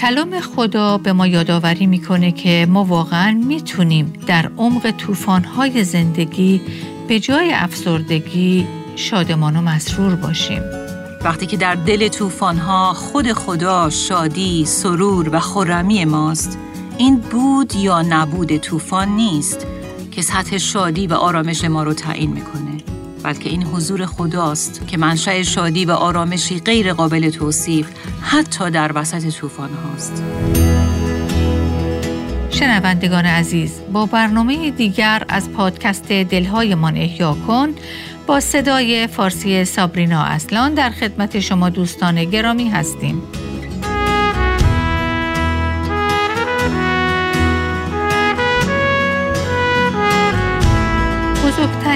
کلام 0.00 0.40
خدا 0.40 0.98
به 0.98 1.12
ما 1.12 1.26
یادآوری 1.26 1.86
می‌کنه 1.86 2.32
که 2.32 2.66
ما 2.70 2.84
واقعا 2.84 3.42
می‌تونیم 3.46 4.12
در 4.26 4.50
عمق 4.58 4.90
طوفان‌های 4.90 5.84
زندگی 5.84 6.60
به 7.08 7.20
جای 7.20 7.52
افسردگی 7.52 8.66
شادمان 8.96 9.56
و 9.56 9.60
مسرور 9.60 10.14
باشیم. 10.14 10.62
وقتی 11.24 11.46
که 11.46 11.56
در 11.56 11.74
دل 11.74 12.08
طوفان‌ها 12.08 12.92
خود 12.92 13.32
خدا 13.32 13.90
شادی، 13.90 14.64
سرور 14.64 15.28
و 15.32 15.40
خرمی 15.40 16.04
ماست، 16.04 16.58
این 16.98 17.16
بود 17.16 17.76
یا 17.76 18.02
نبود 18.02 18.56
طوفان 18.56 19.08
نیست 19.08 19.66
که 20.10 20.22
سطح 20.22 20.58
شادی 20.58 21.06
و 21.06 21.14
آرامش 21.14 21.64
ما 21.64 21.82
رو 21.82 21.92
تعیین 21.94 22.32
می‌کنه 22.32 22.89
بلکه 23.22 23.50
این 23.50 23.62
حضور 23.62 24.06
خداست 24.06 24.88
که 24.88 24.96
منشأ 24.96 25.42
شادی 25.42 25.84
و 25.84 25.90
آرامشی 25.90 26.58
غیر 26.58 26.92
قابل 26.92 27.30
توصیف 27.30 27.88
حتی 28.20 28.70
در 28.70 28.90
وسط 28.94 29.30
طوفان 29.30 29.70
هاست. 29.70 30.22
شنوندگان 32.50 33.26
عزیز 33.26 33.80
با 33.92 34.06
برنامه 34.06 34.70
دیگر 34.70 35.24
از 35.28 35.50
پادکست 35.50 36.08
دلهایمان 36.08 36.96
احیا 36.96 37.36
کن 37.46 37.68
با 38.26 38.40
صدای 38.40 39.06
فارسی 39.06 39.64
سابرینا 39.64 40.22
اصلان 40.22 40.74
در 40.74 40.90
خدمت 40.90 41.40
شما 41.40 41.70
دوستان 41.70 42.24
گرامی 42.24 42.68
هستیم. 42.68 43.22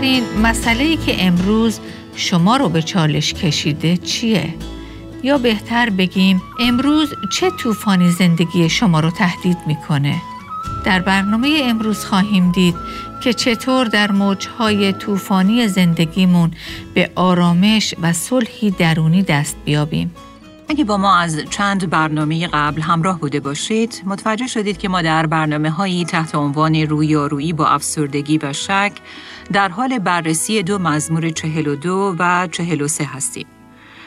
بزرگترین 0.05 0.43
مسئله 0.43 0.85
ای 0.85 0.97
که 0.97 1.27
امروز 1.27 1.81
شما 2.17 2.57
رو 2.57 2.69
به 2.69 2.83
چالش 2.83 3.35
کشیده 3.35 3.97
چیه؟ 3.97 4.55
یا 5.23 5.39
بهتر 5.39 5.91
بگیم 5.91 6.43
امروز 6.61 7.15
چه 7.33 7.51
طوفانی 7.51 8.11
زندگی 8.11 8.69
شما 8.69 9.01
رو 9.01 9.11
تهدید 9.11 9.57
می‌کنه؟ 9.67 10.23
در 10.85 11.01
برنامه 11.01 11.61
امروز 11.63 12.05
خواهیم 12.05 12.53
دید 12.53 12.75
که 13.23 13.33
چطور 13.33 13.87
در 13.87 14.13
موجهای 14.13 14.93
طوفانی 14.93 15.69
زندگیمون 15.69 16.51
به 16.95 17.11
آرامش 17.15 17.95
و 18.03 18.13
صلحی 18.13 18.71
درونی 18.71 19.23
دست 19.23 19.57
بیابیم. 19.65 20.15
اگه 20.69 20.85
با 20.85 20.97
ما 20.97 21.17
از 21.17 21.41
چند 21.51 21.91
برنامه 21.91 22.47
قبل 22.47 22.81
همراه 22.81 23.21
بوده 23.21 23.41
باشید، 23.41 24.03
متوجه 24.07 24.47
شدید 24.47 24.79
که 24.79 24.89
ما 24.89 25.03
در 25.03 25.27
برنامه 25.27 25.71
هایی 25.71 26.05
تحت 26.05 26.35
عنوان 26.35 26.75
رویارویی 26.75 27.53
با 27.53 27.67
افسردگی 27.67 28.39
و 28.39 28.53
شک 28.53 28.93
در 29.53 29.69
حال 29.69 29.99
بررسی 29.99 30.63
دو 30.63 30.79
مزمور 30.79 31.31
42 31.31 32.17
و 32.19 32.49
43 32.51 33.05
هستیم. 33.05 33.47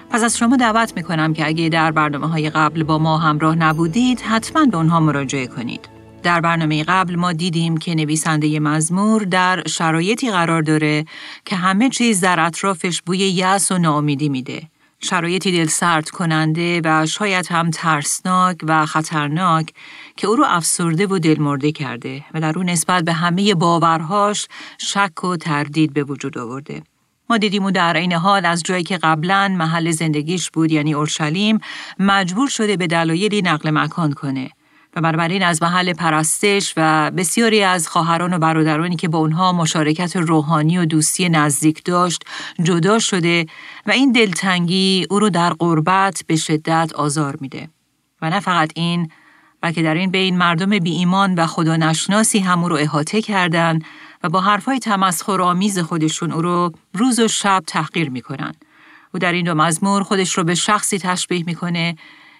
پس 0.09 0.23
از 0.23 0.37
شما 0.37 0.57
دعوت 0.57 0.93
می 0.95 1.03
کنم 1.03 1.33
که 1.33 1.47
اگه 1.47 1.69
در 1.69 1.91
برنامه 1.91 2.27
های 2.27 2.49
قبل 2.49 2.83
با 2.83 2.97
ما 2.97 3.17
همراه 3.17 3.55
نبودید، 3.55 4.21
حتما 4.21 4.65
به 4.65 4.77
اونها 4.77 4.99
مراجعه 4.99 5.47
کنید. 5.47 5.89
در 6.23 6.41
برنامه 6.41 6.83
قبل 6.83 7.15
ما 7.15 7.33
دیدیم 7.33 7.77
که 7.77 7.95
نویسنده 7.95 8.59
مزمور 8.59 9.23
در 9.23 9.63
شرایطی 9.67 10.31
قرار 10.31 10.61
داره 10.61 11.05
که 11.45 11.55
همه 11.55 11.89
چیز 11.89 12.21
در 12.21 12.39
اطرافش 12.39 13.01
بوی 13.01 13.17
یأس 13.17 13.71
و 13.71 13.77
ناامیدی 13.77 14.29
میده. 14.29 14.61
شرایطی 15.03 15.51
دل 15.51 15.65
سرد 15.65 16.09
کننده 16.09 16.81
و 16.85 17.05
شاید 17.05 17.47
هم 17.49 17.71
ترسناک 17.71 18.57
و 18.63 18.85
خطرناک 18.85 19.73
که 20.17 20.27
او 20.27 20.35
رو 20.35 20.45
افسرده 20.47 21.07
و 21.07 21.19
دلمرده 21.19 21.71
کرده 21.71 22.23
و 22.33 22.41
در 22.41 22.57
او 22.57 22.63
نسبت 22.63 23.03
به 23.03 23.13
همه 23.13 23.55
باورهاش 23.55 24.47
شک 24.77 25.23
و 25.23 25.37
تردید 25.37 25.93
به 25.93 26.03
وجود 26.03 26.37
آورده. 26.37 26.83
ما 27.29 27.37
دیدیم 27.37 27.63
او 27.63 27.71
در 27.71 27.93
این 27.93 28.13
حال 28.13 28.45
از 28.45 28.63
جایی 28.63 28.83
که 28.83 28.97
قبلا 28.97 29.55
محل 29.57 29.91
زندگیش 29.91 30.51
بود 30.51 30.71
یعنی 30.71 30.93
اورشلیم 30.93 31.59
مجبور 31.99 32.49
شده 32.49 32.77
به 32.77 32.87
دلایلی 32.87 33.41
نقل 33.41 33.69
مکان 33.69 34.13
کنه 34.13 34.49
و 34.95 35.01
بنابراین 35.01 35.43
از 35.43 35.63
محل 35.63 35.93
پرستش 35.93 36.73
و 36.77 37.11
بسیاری 37.11 37.63
از 37.63 37.87
خواهران 37.87 38.33
و 38.33 38.39
برادرانی 38.39 38.95
که 38.95 39.07
با 39.07 39.17
اونها 39.17 39.53
مشارکت 39.53 40.15
روحانی 40.15 40.77
و 40.77 40.85
دوستی 40.85 41.29
نزدیک 41.29 41.83
داشت 41.83 42.23
جدا 42.63 42.99
شده 42.99 43.45
و 43.85 43.91
این 43.91 44.11
دلتنگی 44.11 45.07
او 45.09 45.19
رو 45.19 45.29
در 45.29 45.53
قربت 45.53 46.23
به 46.27 46.35
شدت 46.35 46.91
آزار 46.95 47.37
میده 47.41 47.69
و 48.21 48.29
نه 48.29 48.39
فقط 48.39 48.71
این 48.75 49.11
بلکه 49.61 49.81
در 49.81 49.93
این 49.93 50.11
بین 50.11 50.37
مردم 50.37 50.79
بی 50.79 50.91
ایمان 50.91 51.35
و 51.35 51.45
خدا 51.45 51.75
نشناسی 51.75 52.39
هم 52.39 52.63
او 52.63 52.69
رو 52.69 52.75
احاطه 52.75 53.21
کردند 53.21 53.83
و 54.23 54.29
با 54.29 54.41
حرفهای 54.41 54.79
تمسخرآمیز 54.79 55.79
خودشون 55.79 56.31
او 56.31 56.41
رو 56.41 56.71
روز 56.93 57.19
و 57.19 57.27
شب 57.27 57.63
تحقیر 57.67 58.09
می‌کنن. 58.09 58.53
او 59.13 59.19
در 59.19 59.31
این 59.31 59.45
دو 59.45 59.53
مزمور 59.53 60.03
خودش 60.03 60.37
رو 60.37 60.43
به 60.43 60.55
شخصی 60.55 60.99
تشبیه 60.99 61.43
می‌کنه 61.45 61.95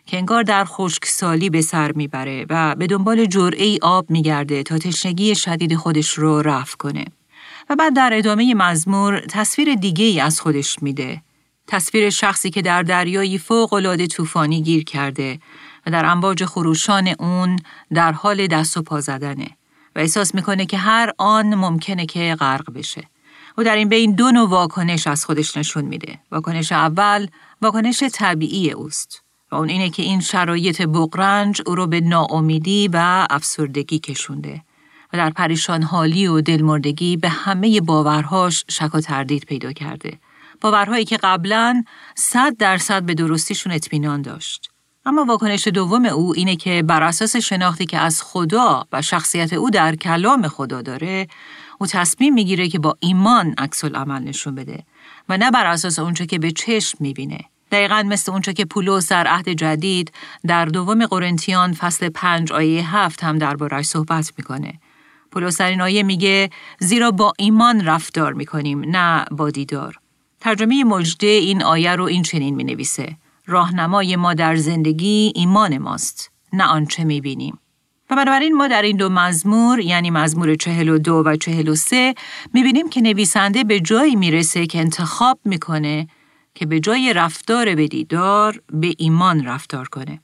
که 0.07 0.18
انگار 0.18 0.44
در 0.44 0.66
خشکسالی 0.66 1.50
به 1.50 1.62
سر 1.62 1.91
می‌بره 1.91 2.45
و 2.50 2.75
به 2.75 2.88
دنبال 2.88 3.25
جرعه 3.25 3.78
آب 3.81 4.09
میگرده 4.09 4.63
تا 4.63 4.78
تشنگی 4.78 5.35
شدید 5.35 5.75
خودش 5.75 6.13
رو 6.13 6.41
رفع 6.41 6.78
کنه. 6.78 7.06
و 7.69 7.75
بعد 7.75 7.95
در 7.95 8.09
ادامه 8.13 8.53
مزمور 8.53 9.19
تصویر 9.19 9.75
دیگه 9.75 10.06
ای 10.06 10.19
از 10.19 10.41
خودش 10.41 10.78
میده. 10.81 11.22
تصویر 11.68 12.09
شخصی 12.09 12.50
که 12.50 12.62
در 12.62 12.84
دریایی 12.84 13.38
فوق 13.38 13.73
العاده 13.73 14.07
طوفانی 14.07 14.62
گیر 14.62 14.84
کرده 14.84 15.40
و 15.85 15.91
در 15.91 16.06
امواج 16.06 16.45
خروشان 16.45 17.07
اون 17.19 17.59
در 17.94 18.12
حال 18.12 18.47
دست 18.47 18.78
و 18.78 18.81
پا 18.81 19.01
زدنه 19.01 19.47
و 19.95 20.00
احساس 20.00 20.35
می‌کنه 20.35 20.66
که 20.66 20.78
هر 20.78 21.12
آن 21.18 21.56
ممکنه 21.56 22.06
که 22.06 22.35
غرق 22.39 22.74
بشه. 22.74 23.03
او 23.57 23.63
در 23.63 23.75
این 23.75 23.89
بین 23.89 24.16
دو 24.16 24.31
نوع 24.31 24.50
واکنش 24.50 25.07
از 25.07 25.25
خودش 25.25 25.57
نشون 25.57 25.85
میده. 25.85 26.19
واکنش 26.31 26.72
اول 26.72 27.28
واکنش 27.62 28.03
طبیعی 28.03 28.72
اوست. 28.72 29.27
و 29.52 29.56
اون 29.56 29.69
اینه 29.69 29.90
که 29.90 30.03
این 30.03 30.19
شرایط 30.19 30.81
بغرنج 30.81 31.62
او 31.66 31.75
رو 31.75 31.88
به 31.88 32.02
ناامیدی 32.02 32.90
و 32.94 33.28
افسردگی 33.30 34.00
کشونده 34.00 34.62
و 35.13 35.18
در 35.18 35.30
پریشان 35.30 35.84
حالی 35.84 36.28
و 36.28 36.41
دلمردگی 36.41 37.18
به 37.18 37.30
همه 37.30 37.81
باورهاش 37.81 38.66
شک 38.69 38.96
و 38.96 39.02
تردید 39.02 39.46
پیدا 39.46 39.74
کرده. 39.74 40.19
باورهایی 40.62 41.06
که 41.06 41.18
قبلا 41.18 41.84
صد 42.16 42.57
درصد 42.57 43.03
به 43.03 43.13
درستیشون 43.13 43.74
اطمینان 43.74 44.22
داشت. 44.22 44.69
اما 45.06 45.25
واکنش 45.25 45.68
دوم 45.68 46.06
او 46.06 46.34
اینه 46.36 46.56
که 46.56 46.84
بر 46.84 47.03
اساس 47.03 47.36
شناختی 47.36 47.86
که 47.86 47.97
از 47.97 48.24
خدا 48.24 48.88
و 48.91 49.02
شخصیت 49.02 49.53
او 49.53 49.69
در 49.69 49.96
کلام 49.96 50.47
خدا 50.47 50.81
داره، 50.81 51.28
او 51.80 51.88
تصمیم 51.88 52.34
می‌گیره 52.34 52.68
که 52.68 52.80
با 52.80 52.97
ایمان 53.00 53.56
عکس 53.57 53.86
عمل 53.86 54.24
نشون 54.24 54.56
بده 54.56 54.84
و 55.30 55.38
نه 55.38 55.52
بر 55.52 55.66
اساس 55.66 56.00
اونچه 56.00 56.25
که 56.25 56.40
به 56.40 56.52
چشم 56.52 56.97
می‌بینه. 57.02 57.40
دقیقا 57.72 58.04
مثل 58.08 58.32
اونچه 58.32 58.54
که 58.54 58.66
پولس 58.66 59.10
در 59.10 59.28
عهد 59.28 59.50
جدید 59.50 60.12
در 60.48 60.66
دوم 60.66 61.06
قرنتیان 61.06 61.74
فصل 61.74 62.10
پنج 62.10 62.52
آیه 62.52 62.96
هفت 62.96 63.24
هم 63.24 63.38
دربارش 63.38 63.86
صحبت 63.86 64.34
می‌کنه. 64.38 64.74
پولس 65.32 65.58
در 65.58 65.70
این 65.70 65.82
آیه 65.82 66.04
میگه 66.04 66.50
زیرا 66.80 67.12
با 67.12 67.34
ایمان 67.38 67.86
رفتار 67.86 68.34
می‌کنیم 68.34 68.84
نه 68.88 69.26
با 69.32 69.50
دیدار. 69.50 70.00
ترجمه 70.40 70.84
مجده 70.84 71.28
این 71.28 71.64
آیه 71.64 71.96
رو 71.96 72.04
این 72.04 72.24
چنین 72.24 72.56
می 72.56 72.64
نویسه. 72.64 73.18
راهنمای 73.46 74.16
ما 74.16 74.34
در 74.34 74.56
زندگی 74.56 75.34
ایمان 75.36 75.78
ماست 75.78 76.32
نه 76.54 76.64
آنچه 76.64 77.04
می 77.04 77.22
بینیم. 77.22 77.60
و 78.10 78.16
بنابراین 78.16 78.56
ما 78.56 78.68
در 78.68 78.82
این 78.82 78.98
دو 78.98 79.10
مزمور 79.10 79.80
یعنی 79.80 80.10
مزمور 80.10 80.56
42 80.56 81.24
و 81.26 81.36
43 81.36 82.14
می 82.54 82.64
بینیم 82.64 82.90
که 82.90 83.02
نویسنده 83.02 83.64
به 83.64 83.80
جایی 83.80 84.16
می‌رسه 84.16 84.68
که 84.68 84.80
انتخاب 84.80 85.40
می‌کنه 85.46 86.08
که 86.57 86.66
به 86.66 86.79
جای 86.79 87.13
رفتار 87.13 87.75
به 87.75 87.88
دیدار 87.88 88.62
به 88.72 88.94
ایمان 88.97 89.45
رفتار 89.45 89.88
کنه. 89.88 90.19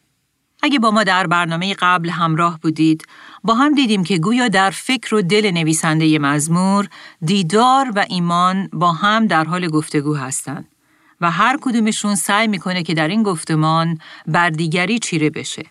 اگه 0.63 0.79
با 0.79 0.91
ما 0.91 1.03
در 1.03 1.27
برنامه 1.27 1.73
قبل 1.73 2.09
همراه 2.09 2.59
بودید، 2.59 3.05
با 3.43 3.53
هم 3.53 3.75
دیدیم 3.75 4.03
که 4.03 4.17
گویا 4.17 4.47
در 4.47 4.69
فکر 4.69 5.15
و 5.15 5.21
دل 5.21 5.51
نویسنده 5.51 6.19
مزمور 6.19 6.87
دیدار 7.25 7.91
و 7.95 8.05
ایمان 8.09 8.69
با 8.73 8.91
هم 8.91 9.27
در 9.27 9.43
حال 9.43 9.67
گفتگو 9.67 10.15
هستند 10.15 10.67
و 11.21 11.31
هر 11.31 11.57
کدومشون 11.61 12.15
سعی 12.15 12.47
می‌کنه 12.47 12.83
که 12.83 12.93
در 12.93 13.07
این 13.07 13.23
گفتمان 13.23 13.97
بر 14.27 14.49
دیگری 14.49 14.99
چیره 14.99 15.29
بشه. 15.29 15.65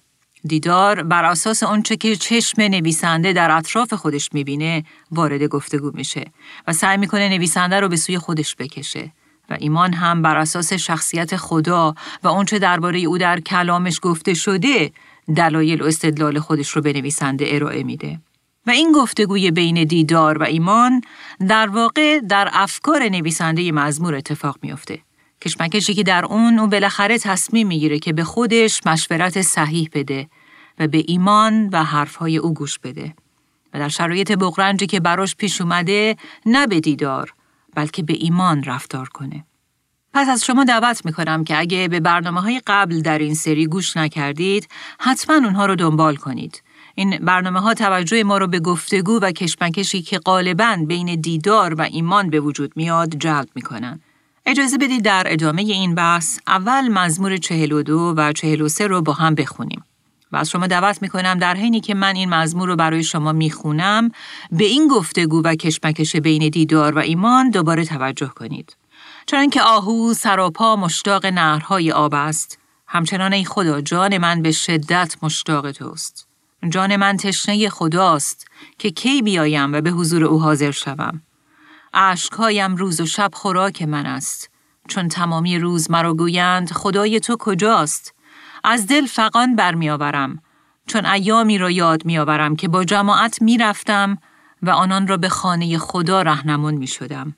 دیدار 0.44 1.02
بر 1.02 1.24
اساس 1.24 1.62
آنچه 1.62 1.96
که 1.96 2.16
چشم 2.16 2.62
نویسنده 2.62 3.32
در 3.32 3.50
اطراف 3.50 3.92
خودش 3.92 4.28
می‌بینه 4.32 4.84
وارد 5.10 5.42
گفتگو 5.42 5.90
میشه 5.94 6.24
و 6.66 6.72
سعی 6.72 6.96
می‌کنه 6.96 7.28
نویسنده 7.28 7.80
رو 7.80 7.88
به 7.88 7.96
سوی 7.96 8.18
خودش 8.18 8.56
بکشه 8.56 9.12
و 9.52 9.56
ایمان 9.60 9.92
هم 9.92 10.22
بر 10.22 10.36
اساس 10.36 10.72
شخصیت 10.72 11.36
خدا 11.36 11.94
و 12.22 12.28
آنچه 12.28 12.58
درباره 12.58 13.00
او 13.00 13.18
در 13.18 13.40
کلامش 13.40 13.98
گفته 14.02 14.34
شده 14.34 14.92
دلایل 15.36 15.82
و 15.82 15.84
استدلال 15.84 16.38
خودش 16.38 16.68
رو 16.68 16.82
به 16.82 16.92
نویسنده 16.92 17.44
ارائه 17.48 17.82
میده. 17.82 18.20
و 18.66 18.70
این 18.70 18.92
گفتگوی 18.92 19.50
بین 19.50 19.84
دیدار 19.84 20.38
و 20.38 20.42
ایمان 20.42 21.00
در 21.48 21.68
واقع 21.68 22.20
در 22.20 22.48
افکار 22.52 23.08
نویسنده 23.08 23.72
مزمور 23.72 24.14
اتفاق 24.14 24.58
میافته. 24.62 24.98
کشمکشی 25.42 25.94
که 25.94 26.02
در 26.02 26.24
اون 26.24 26.58
او 26.58 26.66
بالاخره 26.66 27.18
تصمیم 27.18 27.66
می‌گیره 27.66 27.98
که 27.98 28.12
به 28.12 28.24
خودش 28.24 28.80
مشورت 28.86 29.42
صحیح 29.42 29.88
بده 29.92 30.28
و 30.78 30.88
به 30.88 31.04
ایمان 31.06 31.68
و 31.68 31.84
حرفهای 31.84 32.36
او 32.36 32.54
گوش 32.54 32.78
بده. 32.78 33.14
و 33.74 33.78
در 33.78 33.88
شرایط 33.88 34.32
بغرنجی 34.32 34.86
که 34.86 35.00
براش 35.00 35.36
پیش 35.36 35.60
اومده 35.60 36.16
نه 36.46 36.66
به 36.66 36.80
دیدار 36.80 37.34
بلکه 37.74 38.02
به 38.02 38.14
ایمان 38.20 38.62
رفتار 38.62 39.08
کنه. 39.08 39.44
پس 40.14 40.28
از 40.28 40.44
شما 40.44 40.64
دعوت 40.64 41.04
می‌کنم 41.04 41.44
که 41.44 41.58
اگه 41.58 41.88
به 41.88 42.00
برنامه 42.00 42.40
های 42.40 42.60
قبل 42.66 43.00
در 43.00 43.18
این 43.18 43.34
سری 43.34 43.66
گوش 43.66 43.96
نکردید 43.96 44.68
حتما 44.98 45.36
اونها 45.36 45.66
رو 45.66 45.74
دنبال 45.74 46.16
کنید. 46.16 46.62
این 46.94 47.18
برنامه 47.18 47.60
ها 47.60 47.74
توجه 47.74 48.22
ما 48.22 48.38
رو 48.38 48.46
به 48.46 48.60
گفتگو 48.60 49.18
و 49.22 49.32
کشمکشی 49.32 50.02
که 50.02 50.18
غالبا 50.18 50.76
بین 50.86 51.20
دیدار 51.20 51.74
و 51.74 51.80
ایمان 51.80 52.30
به 52.30 52.40
وجود 52.40 52.72
میاد 52.76 53.16
جلب 53.16 53.48
می‌کنن. 53.54 54.00
اجازه 54.46 54.78
بدید 54.78 55.04
در 55.04 55.22
ادامه 55.26 55.62
این 55.62 55.94
بحث 55.94 56.38
اول 56.46 56.88
مزمور 56.88 57.36
42 57.36 58.14
و 58.16 58.32
43 58.32 58.86
رو 58.86 59.02
با 59.02 59.12
هم 59.12 59.34
بخونیم. 59.34 59.84
و 60.32 60.36
از 60.36 60.50
شما 60.50 60.66
دعوت 60.66 61.02
می‌کنم 61.02 61.38
در 61.38 61.54
حینی 61.54 61.80
که 61.80 61.94
من 61.94 62.16
این 62.16 62.28
مزمور 62.28 62.68
رو 62.68 62.76
برای 62.76 63.02
شما 63.02 63.32
می‌خونم 63.32 64.10
به 64.50 64.64
این 64.64 64.88
گفتگو 64.88 65.42
و 65.44 65.54
کشمکش 65.54 66.16
بین 66.16 66.48
دیدار 66.48 66.94
و 66.94 66.98
ایمان 66.98 67.50
دوباره 67.50 67.84
توجه 67.84 68.28
کنید. 68.28 68.76
چون 69.26 69.50
که 69.50 69.62
آهو 69.62 70.14
سراپا 70.14 70.76
مشتاق 70.76 71.26
نهرهای 71.26 71.92
آب 71.92 72.14
است 72.14 72.58
همچنان 72.86 73.32
ای 73.32 73.44
خدا 73.44 73.80
جان 73.80 74.18
من 74.18 74.42
به 74.42 74.52
شدت 74.52 75.16
مشتاق 75.22 75.70
توست. 75.70 76.26
جان 76.68 76.96
من 76.96 77.16
تشنه 77.16 77.68
خداست 77.68 78.46
که 78.78 78.90
کی 78.90 79.22
بیایم 79.22 79.72
و 79.72 79.80
به 79.80 79.90
حضور 79.90 80.24
او 80.24 80.40
حاضر 80.40 80.70
شوم. 80.70 81.22
اشکهایم 81.94 82.76
روز 82.76 83.00
و 83.00 83.06
شب 83.06 83.30
خوراک 83.34 83.82
من 83.82 84.06
است. 84.06 84.50
چون 84.88 85.08
تمامی 85.08 85.58
روز 85.58 85.90
مرا 85.90 86.14
گویند 86.14 86.72
خدای 86.72 87.20
تو 87.20 87.36
کجاست؟ 87.38 88.14
از 88.64 88.86
دل 88.86 89.06
فقان 89.06 89.56
برمیآورم 89.56 90.42
چون 90.86 91.06
ایامی 91.06 91.58
را 91.58 91.70
یاد 91.70 92.04
میآورم 92.04 92.56
که 92.56 92.68
با 92.68 92.84
جماعت 92.84 93.42
می‌رفتم 93.42 94.18
و 94.62 94.70
آنان 94.70 95.06
را 95.06 95.16
به 95.16 95.28
خانه 95.28 95.78
خدا 95.78 96.22
رهنمون 96.22 96.74
می 96.74 96.86
شدم. 96.86 97.34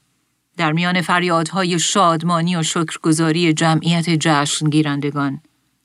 در 0.56 0.72
میان 0.72 1.00
فریادهای 1.00 1.78
شادمانی 1.78 2.56
و 2.56 2.62
شکرگزاری 2.62 3.52
جمعیت 3.52 4.10
جشن 4.10 4.70
گیرندگان. 4.70 5.40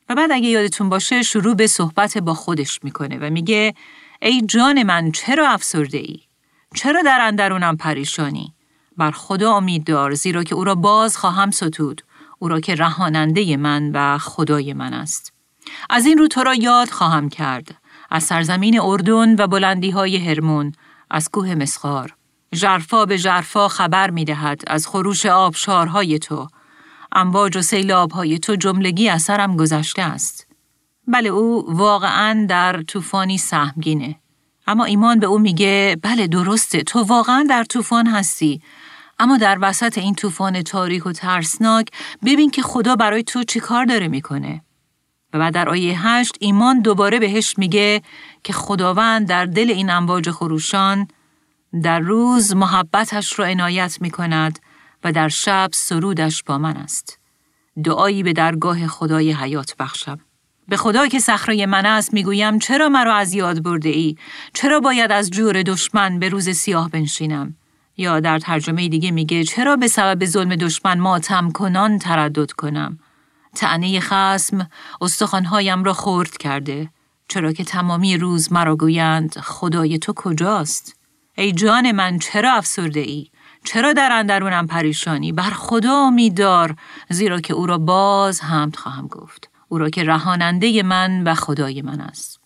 و 0.09 0.15
بعد 0.15 0.31
اگه 0.31 0.47
یادتون 0.47 0.89
باشه 0.89 1.21
شروع 1.23 1.55
به 1.55 1.67
صحبت 1.67 2.17
با 2.17 2.33
خودش 2.33 2.79
می‌کنه 2.83 3.17
و 3.17 3.29
میگه 3.29 3.73
ای 4.21 4.41
جان 4.41 4.83
من 4.83 5.11
چرا 5.11 5.49
افسرده 5.49 5.97
ای؟ 5.97 6.19
چرا 6.75 7.01
در 7.01 7.19
اندرونم 7.21 7.77
پریشانی؟ 7.77 8.53
بر 8.97 9.11
خدا 9.11 9.53
امید 9.53 9.83
دار 9.83 10.13
زیرا 10.13 10.43
که 10.43 10.55
او 10.55 10.63
را 10.63 10.75
باز 10.75 11.17
خواهم 11.17 11.51
ستود 11.51 12.01
او 12.39 12.47
را 12.47 12.59
که 12.59 12.75
رهاننده 12.75 13.57
من 13.57 13.91
و 13.93 14.17
خدای 14.17 14.73
من 14.73 14.93
است. 14.93 15.33
از 15.89 16.05
این 16.05 16.17
رو 16.17 16.27
تو 16.27 16.43
را 16.43 16.55
یاد 16.55 16.89
خواهم 16.89 17.29
کرد 17.29 17.75
از 18.09 18.23
سرزمین 18.23 18.79
اردن 18.79 19.35
و 19.35 19.47
بلندی 19.47 19.89
های 19.89 20.17
هرمون 20.17 20.71
از 21.09 21.29
کوه 21.29 21.55
مسخار 21.55 22.15
جرفا 22.53 23.05
به 23.05 23.17
جرفا 23.17 23.67
خبر 23.67 24.09
می 24.09 24.25
دهد 24.25 24.61
از 24.67 24.87
خروش 24.87 25.25
آبشارهای 25.25 26.19
تو. 26.19 26.47
امواج 27.11 27.57
و 27.57 27.61
سیلابهای 27.61 28.39
تو 28.39 28.55
جملگی 28.55 29.09
اثرم 29.09 29.57
گذشته 29.57 30.01
است. 30.01 30.47
بله 31.07 31.29
او 31.29 31.65
واقعا 31.67 32.45
در 32.49 32.81
طوفانی 32.81 33.37
سهمگینه. 33.37 34.15
اما 34.67 34.85
ایمان 34.85 35.19
به 35.19 35.27
او 35.27 35.39
میگه 35.39 35.97
بله 36.01 36.27
درسته 36.27 36.83
تو 36.83 36.99
واقعا 37.03 37.45
در 37.49 37.63
طوفان 37.63 38.07
هستی 38.07 38.61
اما 39.19 39.37
در 39.37 39.57
وسط 39.61 39.97
این 39.97 40.15
طوفان 40.15 40.61
تاریک 40.61 41.05
و 41.05 41.11
ترسناک 41.11 41.87
ببین 42.25 42.51
که 42.51 42.61
خدا 42.61 42.95
برای 42.95 43.23
تو 43.23 43.43
چی 43.43 43.59
کار 43.59 43.85
داره 43.85 44.07
می‌کنه. 44.07 44.61
و 45.33 45.39
بعد 45.39 45.53
در 45.53 45.69
آیه 45.69 46.07
هشت 46.07 46.35
ایمان 46.39 46.81
دوباره 46.81 47.19
بهش 47.19 47.57
میگه 47.57 48.01
که 48.43 48.53
خداوند 48.53 49.27
در 49.27 49.45
دل 49.45 49.71
این 49.71 49.89
امواج 49.89 50.29
خروشان 50.29 51.07
در 51.83 51.99
روز 51.99 52.55
محبتش 52.55 53.39
را 53.39 53.45
عنایت 53.45 53.97
می 54.01 54.11
کند 54.11 54.59
و 55.03 55.11
در 55.11 55.27
شب 55.27 55.69
سرودش 55.73 56.43
با 56.43 56.57
من 56.57 56.77
است. 56.77 57.19
دعایی 57.83 58.23
به 58.23 58.33
درگاه 58.33 58.87
خدای 58.87 59.31
حیات 59.31 59.75
بخشم. 59.79 60.19
به 60.67 60.77
خدا 60.77 61.07
که 61.07 61.19
صخره 61.19 61.65
من 61.65 61.85
است 61.85 62.13
می‌گویم 62.13 62.59
چرا 62.59 62.89
مرا 62.89 63.15
از 63.15 63.33
یاد 63.33 63.63
برده 63.63 63.89
ای؟ 63.89 64.15
چرا 64.53 64.79
باید 64.79 65.11
از 65.11 65.29
جور 65.29 65.63
دشمن 65.63 66.19
به 66.19 66.29
روز 66.29 66.49
سیاه 66.49 66.89
بنشینم؟ 66.89 67.55
یا 67.99 68.19
در 68.19 68.39
ترجمه 68.39 68.87
دیگه 68.87 69.11
میگه 69.11 69.43
چرا 69.43 69.75
به 69.75 69.87
سبب 69.87 70.25
ظلم 70.25 70.55
دشمن 70.55 70.99
ماتم 70.99 71.51
کنان 71.51 71.99
تردد 71.99 72.51
کنم؟ 72.51 72.99
تعنی 73.55 73.99
خسم 73.99 74.69
استخوانهایم 75.01 75.83
را 75.83 75.93
خورد 75.93 76.37
کرده 76.37 76.89
چرا 77.27 77.53
که 77.53 77.63
تمامی 77.63 78.17
روز 78.17 78.53
مرا 78.53 78.75
گویند 78.75 79.37
خدای 79.39 79.97
تو 79.97 80.13
کجاست؟ 80.15 80.95
ای 81.37 81.51
جان 81.51 81.91
من 81.91 82.19
چرا 82.19 82.53
افسرده 82.53 82.99
ای؟ 82.99 83.27
چرا 83.63 83.93
در 83.93 84.09
اندرونم 84.11 84.67
پریشانی؟ 84.67 85.31
بر 85.31 85.49
خدا 85.49 85.93
امیددار 85.93 86.75
زیرا 87.09 87.39
که 87.39 87.53
او 87.53 87.65
را 87.65 87.77
باز 87.77 88.41
حمد 88.41 88.75
خواهم 88.75 89.07
گفت. 89.07 89.49
او 89.67 89.77
را 89.77 89.89
که 89.89 90.03
رهاننده 90.03 90.83
من 90.83 91.23
و 91.23 91.33
خدای 91.35 91.81
من 91.81 92.01
است. 92.01 92.39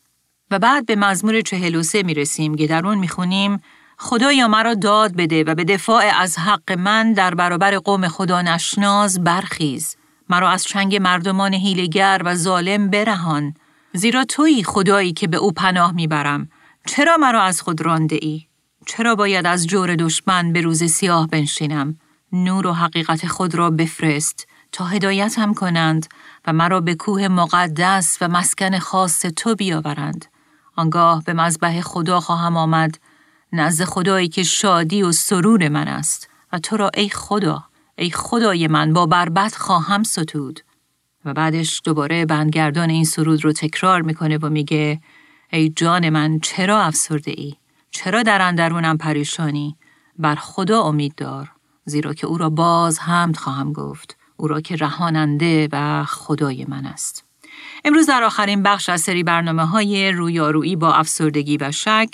و 0.52 0.60
بعد 0.60 0.86
به 0.86 0.96
مزمور 0.96 1.42
چهل 1.42 1.76
و 1.76 1.84
سه 1.84 2.04
می 2.04 2.14
رسیم 2.14 2.56
که 2.56 2.68
در 2.68 2.88
اون 2.88 2.98
می 2.98 3.08
خونیم 3.08 3.62
خدایا 4.04 4.48
مرا 4.48 4.74
داد 4.74 5.16
بده 5.16 5.44
و 5.44 5.56
به 5.56 5.64
دفاع 5.64 6.04
از 6.20 6.38
حق 6.40 6.72
من 6.72 7.14
در 7.14 7.36
برابر 7.36 7.78
قوم 7.78 8.08
خدا 8.08 8.42
نشناز 8.42 9.24
برخیز. 9.24 9.96
مرا 10.30 10.50
از 10.50 10.64
چنگ 10.64 10.96
مردمان 10.96 11.54
هیلگر 11.54 12.22
و 12.26 12.36
ظالم 12.36 12.90
برهان. 12.90 13.54
زیرا 13.94 14.26
تویی 14.26 14.64
خدایی 14.64 15.14
که 15.14 15.28
به 15.28 15.38
او 15.38 15.52
پناه 15.52 15.92
می‌برم. 15.92 16.50
چرا 16.88 17.18
مرا 17.18 17.44
از 17.44 17.62
خود 17.62 17.82
رانده 17.82 18.20
ای؟ 18.22 18.46
چرا 18.86 19.16
باید 19.16 19.46
از 19.46 19.68
جور 19.68 19.96
دشمن 19.96 20.54
به 20.54 20.62
روز 20.62 20.84
سیاه 20.84 21.28
بنشینم؟ 21.28 22.00
نور 22.32 22.68
و 22.68 22.74
حقیقت 22.74 23.28
خود 23.28 23.56
را 23.56 23.70
بفرست 23.70 24.48
تا 24.72 24.86
هدایتم 24.86 25.54
کنند 25.54 26.08
و 26.48 26.54
مرا 26.54 26.82
به 26.82 26.96
کوه 26.96 27.28
مقدس 27.28 28.18
و 28.22 28.28
مسکن 28.28 28.80
خاص 28.80 29.20
تو 29.20 29.56
بیاورند. 29.56 30.26
آنگاه 30.76 31.24
به 31.24 31.34
مذبح 31.34 31.82
خدا 31.82 32.20
خواهم 32.20 32.58
آمد 32.58 32.98
نزد 33.54 33.84
خدایی 33.84 34.28
که 34.28 34.44
شادی 34.44 35.04
و 35.04 35.12
سرور 35.12 35.70
من 35.70 35.88
است. 35.88 36.30
و 36.54 36.60
تو 36.60 36.78
را 36.78 36.92
ای 36.94 37.10
خدا 37.10 37.64
ای 37.96 38.12
خدای 38.12 38.68
من 38.68 38.94
با 38.94 39.06
بربت 39.06 39.56
خواهم 39.56 40.04
ستود. 40.04 40.60
و 41.26 41.34
بعدش 41.34 41.82
دوباره 41.84 42.26
بندگردان 42.26 42.90
این 42.90 43.06
سرود 43.06 43.46
رو 43.46 43.52
تکرار 43.52 44.02
می‌کنه 44.02 44.38
و 44.38 44.50
میگه 44.50 45.02
ای 45.52 45.70
جان 45.70 46.10
من 46.10 46.40
چرا 46.40 46.82
افسرده 46.82 47.34
ای؟ 47.38 47.56
چرا 47.92 48.24
در 48.24 48.42
اندرونم 48.42 48.98
پریشانی؟ 48.98 49.78
بر 50.20 50.36
خدا 50.36 50.82
امید 50.82 51.16
دار. 51.16 51.52
زیرا 51.86 52.14
که 52.14 52.28
او 52.28 52.38
را 52.38 52.50
باز 52.50 53.00
حمد 53.00 53.38
خواهم 53.38 53.74
گفت. 53.74 54.18
او 54.38 54.48
را 54.48 54.62
که 54.62 54.76
رهاننده 54.76 55.70
و 55.72 56.06
خدای 56.06 56.66
من 56.68 56.86
است. 56.86 57.26
امروز 57.86 58.06
در 58.06 58.24
آخرین 58.24 58.64
بخش 58.64 58.90
از 58.90 59.02
سری 59.02 59.24
برنامه 59.24 59.66
های 59.66 60.12
رویارویی 60.12 60.76
با 60.76 60.94
افسردگی 60.94 61.58
و 61.58 61.72
شک 61.72 62.10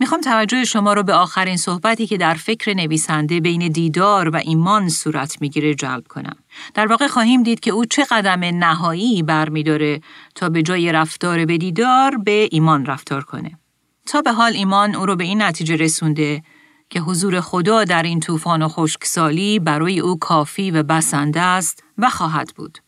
می‌خوام 0.00 0.20
توجه 0.20 0.64
شما 0.64 0.92
رو 0.92 1.02
به 1.02 1.14
آخرین 1.14 1.56
صحبتی 1.56 2.06
که 2.06 2.16
در 2.16 2.34
فکر 2.34 2.74
نویسنده 2.74 3.40
بین 3.40 3.68
دیدار 3.68 4.28
و 4.28 4.36
ایمان 4.36 4.88
صورت 4.88 5.36
می‌گیره 5.40 5.74
جلب 5.74 6.06
کنم. 6.08 6.36
در 6.74 6.86
واقع 6.86 7.06
خواهیم 7.06 7.42
دید 7.42 7.60
که 7.60 7.70
او 7.70 7.84
چه 7.84 8.04
قدم 8.04 8.44
نهایی 8.44 9.22
برمیداره 9.22 10.00
تا 10.34 10.48
به 10.48 10.62
جای 10.62 10.92
رفتار 10.92 11.44
به 11.44 11.58
دیدار 11.58 12.16
به 12.16 12.48
ایمان 12.50 12.86
رفتار 12.86 13.24
کنه. 13.24 13.58
تا 14.06 14.22
به 14.22 14.32
حال 14.32 14.52
ایمان 14.52 14.94
او 14.94 15.06
رو 15.06 15.16
به 15.16 15.24
این 15.24 15.42
نتیجه 15.42 15.76
رسونده 15.76 16.42
که 16.90 17.00
حضور 17.00 17.40
خدا 17.40 17.84
در 17.84 18.02
این 18.02 18.20
طوفان 18.20 18.62
و 18.62 18.68
خشکسالی 18.68 19.58
برای 19.58 20.00
او 20.00 20.18
کافی 20.18 20.70
و 20.70 20.82
بسنده 20.82 21.40
است 21.40 21.82
و 21.98 22.10
خواهد 22.10 22.52
بود. 22.56 22.78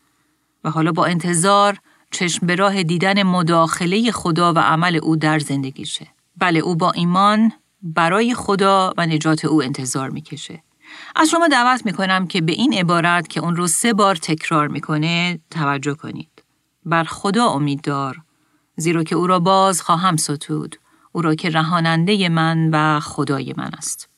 و 0.63 0.69
حالا 0.69 0.91
با 0.91 1.05
انتظار 1.05 1.77
چشم 2.11 2.47
به 2.47 2.55
راه 2.55 2.83
دیدن 2.83 3.23
مداخله 3.23 4.11
خدا 4.11 4.53
و 4.53 4.59
عمل 4.59 4.95
او 4.95 5.15
در 5.15 5.39
زندگیشه. 5.39 6.07
بله 6.39 6.59
او 6.59 6.75
با 6.75 6.91
ایمان 6.91 7.51
برای 7.81 8.33
خدا 8.33 8.93
و 8.97 9.05
نجات 9.05 9.45
او 9.45 9.63
انتظار 9.63 10.09
می‌کشه. 10.09 10.63
از 11.15 11.29
شما 11.29 11.47
دعوت 11.47 11.85
می‌کنم 11.85 12.27
که 12.27 12.41
به 12.41 12.51
این 12.51 12.73
عبارت 12.73 13.27
که 13.27 13.39
اون 13.39 13.55
رو 13.55 13.67
سه 13.67 13.93
بار 13.93 14.15
تکرار 14.15 14.67
می‌کنه 14.67 15.39
توجه 15.51 15.93
کنید. 15.93 16.43
بر 16.85 17.03
خدا 17.03 17.47
امید 17.47 17.81
دار 17.81 18.21
زیرا 18.75 19.03
که 19.03 19.15
او 19.15 19.27
را 19.27 19.39
باز 19.39 19.81
خواهم 19.81 20.17
ستود 20.17 20.75
او 21.11 21.21
را 21.21 21.35
که 21.35 21.49
رهاننده 21.49 22.29
من 22.29 22.69
و 22.73 22.99
خدای 22.99 23.53
من 23.57 23.69
است. 23.77 24.09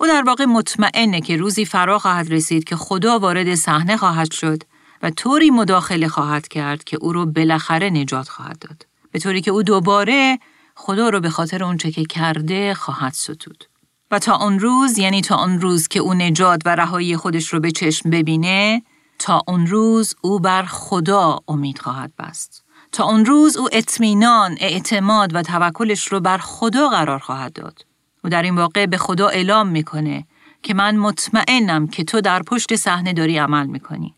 او 0.00 0.06
در 0.06 0.22
واقع 0.22 0.44
مطمئنه 0.44 1.20
که 1.20 1.36
روزی 1.36 1.64
فرا 1.64 1.98
خواهد 1.98 2.32
رسید 2.32 2.64
که 2.64 2.76
خدا 2.76 3.18
وارد 3.18 3.54
صحنه 3.54 3.96
خواهد 3.96 4.32
شد 4.32 4.62
و 5.02 5.10
طوری 5.10 5.50
مداخله 5.50 6.08
خواهد 6.08 6.48
کرد 6.48 6.84
که 6.84 6.98
او 7.00 7.12
را 7.12 7.24
بالاخره 7.24 7.90
نجات 7.90 8.28
خواهد 8.28 8.58
داد. 8.58 8.86
به 9.10 9.18
طوری 9.18 9.40
که 9.40 9.50
او 9.50 9.62
دوباره 9.62 10.38
خدا 10.84 11.08
رو 11.08 11.20
به 11.20 11.30
خاطر 11.30 11.64
اونچه 11.64 11.90
که 11.90 12.04
کرده 12.04 12.74
خواهد 12.74 13.12
ستود. 13.12 13.64
و 14.10 14.18
تا 14.18 14.36
اون 14.36 14.58
روز 14.58 14.98
یعنی 14.98 15.20
تا 15.20 15.44
اون 15.44 15.60
روز 15.60 15.88
که 15.88 16.00
او 16.00 16.14
نجات 16.14 16.60
و 16.64 16.76
رهایی 16.76 17.16
خودش 17.16 17.48
رو 17.48 17.60
به 17.60 17.70
چشم 17.70 18.10
ببینه 18.10 18.82
تا 19.18 19.42
اون 19.48 19.66
روز 19.66 20.14
او 20.22 20.40
بر 20.40 20.62
خدا 20.62 21.38
امید 21.48 21.78
خواهد 21.78 22.12
بست. 22.18 22.64
تا 22.92 23.04
اون 23.04 23.24
روز 23.24 23.56
او 23.56 23.68
اطمینان، 23.72 24.56
اعتماد 24.60 25.34
و 25.34 25.42
توکلش 25.42 26.06
رو 26.06 26.20
بر 26.20 26.38
خدا 26.38 26.88
قرار 26.88 27.18
خواهد 27.18 27.52
داد. 27.52 27.84
او 28.24 28.30
در 28.30 28.42
این 28.42 28.56
واقع 28.56 28.86
به 28.86 28.96
خدا 28.96 29.28
اعلام 29.28 29.68
می‌کنه 29.68 30.26
که 30.62 30.74
من 30.74 30.96
مطمئنم 30.96 31.86
که 31.86 32.04
تو 32.04 32.20
در 32.20 32.42
پشت 32.42 32.76
صحنه 32.76 33.12
داری 33.12 33.38
عمل 33.38 33.66
می‌کنی. 33.66 34.14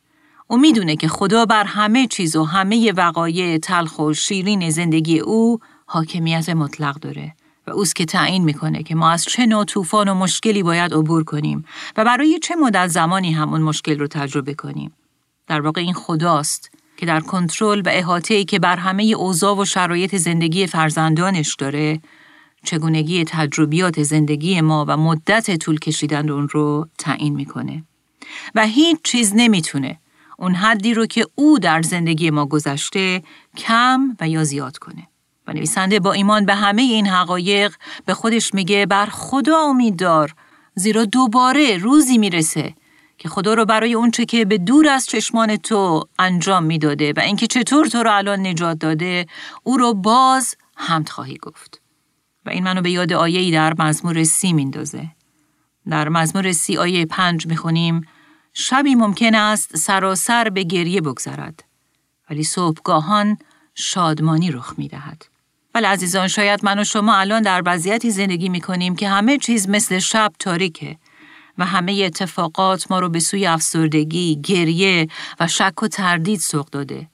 او 0.49 0.57
می‌دونه 0.59 0.97
که 0.97 1.09
خدا 1.09 1.47
بر 1.47 1.65
همه 1.65 2.07
چیز 2.07 2.37
و 2.37 2.45
همه 2.45 2.93
وقایع 2.93 3.59
تلخ 3.59 3.99
و 3.99 4.13
شیرین 4.13 4.71
زندگی 4.71 5.19
او 5.19 5.61
حاکمیت 5.95 6.49
مطلق 6.49 6.95
داره 6.95 7.35
و 7.67 7.71
اوست 7.71 7.97
که 7.97 8.05
تعیین 8.05 8.45
می‌کنه 8.45 8.83
که 8.83 8.95
ما 8.95 9.11
از 9.11 9.25
چه 9.25 9.47
نوع 9.47 9.65
طوفان 9.65 10.09
و 10.09 10.15
مشکلی 10.15 10.63
باید 10.63 10.95
عبور 10.95 11.25
کنیم 11.25 11.65
و 11.97 12.05
برای 12.05 12.39
چه 12.39 12.57
مدت 12.57 12.87
زمانی 12.87 13.33
همون 13.33 13.61
مشکل 13.61 13.99
رو 13.99 14.07
تجربه 14.07 14.55
کنیم. 14.55 14.93
در 15.47 15.61
واقع 15.61 15.81
این 15.81 15.95
خداست 15.95 16.71
که 16.97 17.07
در 17.07 17.21
کنترل 17.21 17.81
و 17.81 17.89
احاطه‌ای 17.93 18.45
که 18.45 18.59
بر 18.59 18.77
همه 18.77 19.03
اوضاع 19.03 19.57
و 19.57 19.65
شرایط 19.65 20.17
زندگی 20.17 20.67
فرزندانش 20.67 21.55
داره 21.55 22.01
چگونگی 22.65 23.25
تجربیات 23.25 24.03
زندگی 24.03 24.61
ما 24.61 24.85
و 24.89 24.97
مدت 24.97 25.57
طول 25.57 25.79
کشیدن 25.79 26.31
اون 26.31 26.49
رو 26.49 26.89
تعیین 26.99 27.35
می‌کنه 27.35 27.85
و 28.55 28.67
هیچ 28.67 28.99
چیز 29.05 29.33
نمی‌تونه 29.37 29.99
اون 30.39 30.55
حدی 30.55 30.95
رو 30.95 31.07
که 31.07 31.27
او 31.35 31.59
در 31.59 31.83
زندگی 31.83 32.31
ما 32.31 32.47
گذشته 32.47 33.23
کم 33.57 34.17
و 34.21 34.29
یا 34.29 34.45
زیاد 34.45 34.79
کنه 34.79 35.09
و 35.47 35.53
نویسنده 35.53 36.01
با 36.01 36.13
ایمان 36.13 36.47
به 36.47 36.55
همه 36.55 36.83
این 36.83 37.07
حقایق 37.07 37.75
به 38.07 38.15
خودش 38.15 38.55
میگه 38.55 38.87
بر 38.87 39.07
خدا 39.07 39.59
امید 39.59 39.97
دار 39.97 40.35
زیرا 40.75 41.05
دوباره 41.05 41.77
روزی 41.77 42.19
می‌رسه 42.19 42.75
که 43.19 43.29
خدا 43.29 43.55
رو 43.55 43.65
برای 43.65 43.95
اونچه 43.95 44.25
که 44.25 44.45
به 44.45 44.59
دور 44.59 44.89
از 44.89 45.07
چشمان 45.07 45.57
تو 45.57 46.09
انجام 46.19 46.65
می‌داده 46.65 47.13
و 47.17 47.21
اینکه 47.21 47.47
چطور 47.47 47.87
تو 47.87 48.03
رو 48.03 48.17
الان 48.17 48.47
نجات 48.47 48.79
داده 48.79 49.27
او 49.63 49.77
رو 49.77 49.95
باز 49.95 50.57
حمد 50.77 51.09
خواهی 51.09 51.37
گفت. 51.37 51.81
و 52.47 52.51
این 52.51 52.65
منو 52.65 52.83
به 52.83 52.91
یاد 52.91 53.13
آیه 53.13 53.53
در 53.53 53.75
مزمور 53.79 54.25
سی 54.25 54.53
میندازه. 54.53 55.09
در 55.91 56.09
مزمور 56.09 56.53
سی 56.53 56.77
آیه 56.77 57.07
پنج 57.07 57.47
می‌خونیم 57.47 58.07
شبی 58.53 58.95
ممکن 58.95 59.35
است 59.35 59.77
سراسر 59.77 60.49
به 60.49 60.63
گریه 60.63 61.01
بگذرد 61.01 61.65
ولی 62.31 62.45
صبحگاهان 62.45 63.39
شادمانی 63.75 64.51
رخ 64.51 64.75
می‌دهد. 64.79 65.34
ولی 65.75 65.87
عزیزان 65.87 66.29
شاید 66.29 66.65
من 66.65 66.79
و 66.79 66.85
شما 66.85 67.17
الان 67.17 67.43
در 67.43 67.63
وضعیتی 67.67 68.11
زندگی 68.11 68.49
می‌کنیم 68.49 68.97
که 68.97 69.09
همه 69.09 69.39
چیز 69.39 69.69
مثل 69.69 69.99
شب 69.99 70.33
تاریکه 70.39 70.97
و 71.59 71.67
همه 71.67 71.93
اتفاقات 71.93 72.91
ما 72.91 72.99
رو 72.99 73.09
به 73.09 73.21
سوی 73.21 73.47
افسردگی، 73.47 74.41
گریه 74.41 75.09
و 75.41 75.49
شک 75.49 75.83
و 75.83 75.89
تردید 75.89 76.41
سوق 76.41 76.71
داده. 76.71 77.09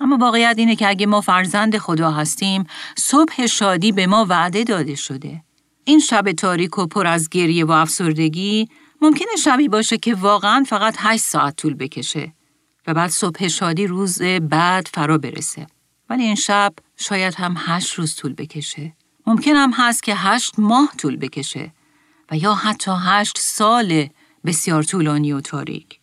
اما 0.00 0.16
واقعیت 0.16 0.54
اینه 0.58 0.76
که 0.76 0.88
اگه 0.88 1.06
ما 1.06 1.20
فرزند 1.20 1.78
خدا 1.78 2.10
هستیم، 2.10 2.64
صبح 2.96 3.46
شادی 3.46 3.92
به 3.92 4.06
ما 4.06 4.26
وعده 4.28 4.64
داده 4.64 4.94
شده. 4.94 5.42
این 5.84 5.98
شب 5.98 6.32
تاریک 6.32 6.78
و 6.78 6.86
پر 6.86 7.06
از 7.06 7.28
گریه 7.28 7.64
و 7.64 7.70
افسردگی 7.70 8.68
ممکنه 9.00 9.36
شبی 9.44 9.68
باشه 9.68 9.98
که 9.98 10.14
واقعا 10.14 10.64
فقط 10.68 10.94
هشت 10.98 11.22
ساعت 11.22 11.56
طول 11.56 11.74
بکشه 11.74 12.32
و 12.86 12.94
بعد 12.94 13.10
صبح 13.10 13.48
شادی 13.48 13.86
روز 13.86 14.22
بعد 14.22 14.88
فرا 14.94 15.18
برسه. 15.18 15.66
ولی 16.10 16.22
این 16.22 16.34
شب 16.34 16.72
شاید 17.02 17.34
هم 17.34 17.54
هشت 17.58 17.94
روز 17.94 18.16
طول 18.16 18.32
بکشه. 18.32 18.92
ممکن 19.26 19.50
هم 19.56 19.72
هست 19.74 20.02
که 20.02 20.14
هشت 20.14 20.58
ماه 20.58 20.92
طول 20.98 21.16
بکشه 21.16 21.72
و 22.30 22.36
یا 22.36 22.54
حتی 22.54 22.92
هشت 23.04 23.38
سال 23.38 24.08
بسیار 24.44 24.82
طولانی 24.82 25.32
و 25.32 25.40
تاریک. 25.40 26.00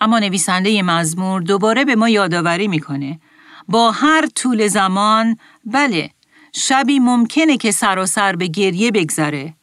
اما 0.00 0.18
نویسنده 0.18 0.82
مزمور 0.82 1.42
دوباره 1.42 1.84
به 1.84 1.96
ما 1.96 2.08
یادآوری 2.08 2.68
می‌کنه 2.68 3.20
با 3.68 3.90
هر 3.90 4.26
طول 4.34 4.68
زمان 4.68 5.36
بله 5.64 6.10
شبی 6.52 6.98
ممکنه 6.98 7.56
که 7.56 7.70
سراسر 7.70 8.36
به 8.36 8.46
گریه 8.46 8.90
بگذره 8.90 9.54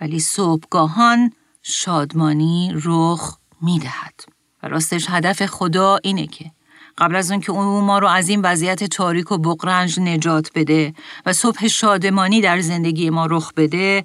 ولی 0.00 0.20
صبحگاهان 0.20 1.32
شادمانی 1.62 2.72
رخ 2.84 3.38
می‌دهد 3.62 4.24
و 4.62 4.68
راستش 4.68 5.06
هدف 5.10 5.46
خدا 5.46 5.98
اینه 6.02 6.26
که 6.26 6.50
قبل 6.98 7.16
از 7.16 7.32
که 7.32 7.52
اون 7.52 7.84
ما 7.84 7.98
رو 7.98 8.08
از 8.08 8.28
این 8.28 8.42
وضعیت 8.42 8.84
تاریک 8.84 9.32
و 9.32 9.38
بقرنج 9.38 10.00
نجات 10.00 10.50
بده 10.54 10.94
و 11.26 11.32
صبح 11.32 11.66
شادمانی 11.66 12.40
در 12.40 12.60
زندگی 12.60 13.10
ما 13.10 13.26
رخ 13.26 13.52
بده 13.56 14.04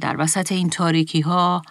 در 0.00 0.16
وسط 0.18 0.52
این 0.52 0.70
تاریکی 0.70 1.20
ها 1.20 1.62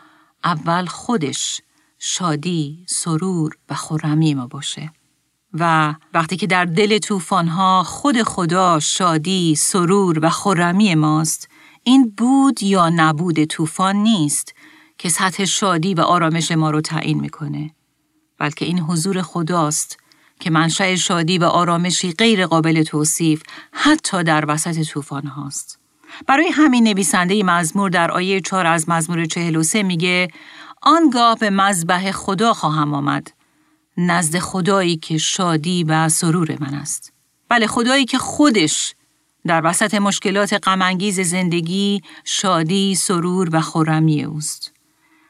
اول 0.44 0.86
خودش 0.86 1.62
شادی، 2.00 2.86
سرور 2.90 3.58
و 3.70 3.76
خورمی 3.76 4.34
ما 4.34 4.48
باشه. 4.48 4.92
و 5.54 5.96
وقتی 6.14 6.38
که 6.38 6.48
در 6.48 6.66
دل 6.66 7.00
ها 7.32 7.84
خود 7.84 8.24
خدا 8.24 8.80
شادی، 8.80 9.56
سرور 9.56 10.20
و 10.22 10.30
خورمی 10.30 10.96
ماست، 10.96 11.50
این 11.84 12.14
بود 12.18 12.64
یا 12.64 12.90
نبود 12.90 13.46
طوفان 13.46 13.96
نیست 13.96 14.54
که 14.98 15.10
سطح 15.10 15.46
شادی 15.46 15.94
و 15.94 16.02
آرامش 16.02 16.52
ما 16.52 16.72
رو 16.72 16.82
تعیین 16.82 17.20
می‌کنه. 17.20 17.76
بلکه 18.40 18.66
این 18.66 18.80
حضور 18.80 19.22
خداست 19.22 20.03
که 20.44 20.50
منشأ 20.50 20.96
شادی 20.96 21.38
و 21.38 21.44
آرامشی 21.44 22.12
غیر 22.12 22.46
قابل 22.46 22.84
توصیف 22.84 23.44
حتی 23.72 24.24
در 24.24 24.46
وسط 24.48 24.84
طوفان 24.84 25.28
هاست. 25.28 25.80
برای 26.28 26.48
همین 26.48 26.84
نویسنده 26.84 27.44
مزمور 27.44 27.90
در 27.90 28.12
آیه 28.12 28.42
4 28.42 28.66
از 28.68 28.90
مزمور 28.90 29.26
43 29.26 29.84
میگه 29.84 30.28
آنگاه 30.82 31.38
به 31.38 31.50
مذبح 31.50 32.12
خدا 32.12 32.54
خواهم 32.54 32.94
آمد. 32.94 33.32
نزد 33.98 34.40
خدایی 34.40 34.98
که 34.98 35.18
شادی 35.18 35.84
و 35.84 36.10
سرور 36.10 36.58
من 36.60 36.74
است. 36.74 37.14
بله 37.50 37.68
خدایی 37.68 38.06
که 38.06 38.18
خودش 38.18 38.96
در 39.46 39.62
وسط 39.66 39.94
مشکلات 39.94 40.54
غم‌انگیز 40.64 41.20
زندگی 41.20 42.02
شادی 42.24 42.96
سرور 42.96 43.50
و 43.52 43.62
خرمی 43.62 44.24
اوست. 44.24 44.74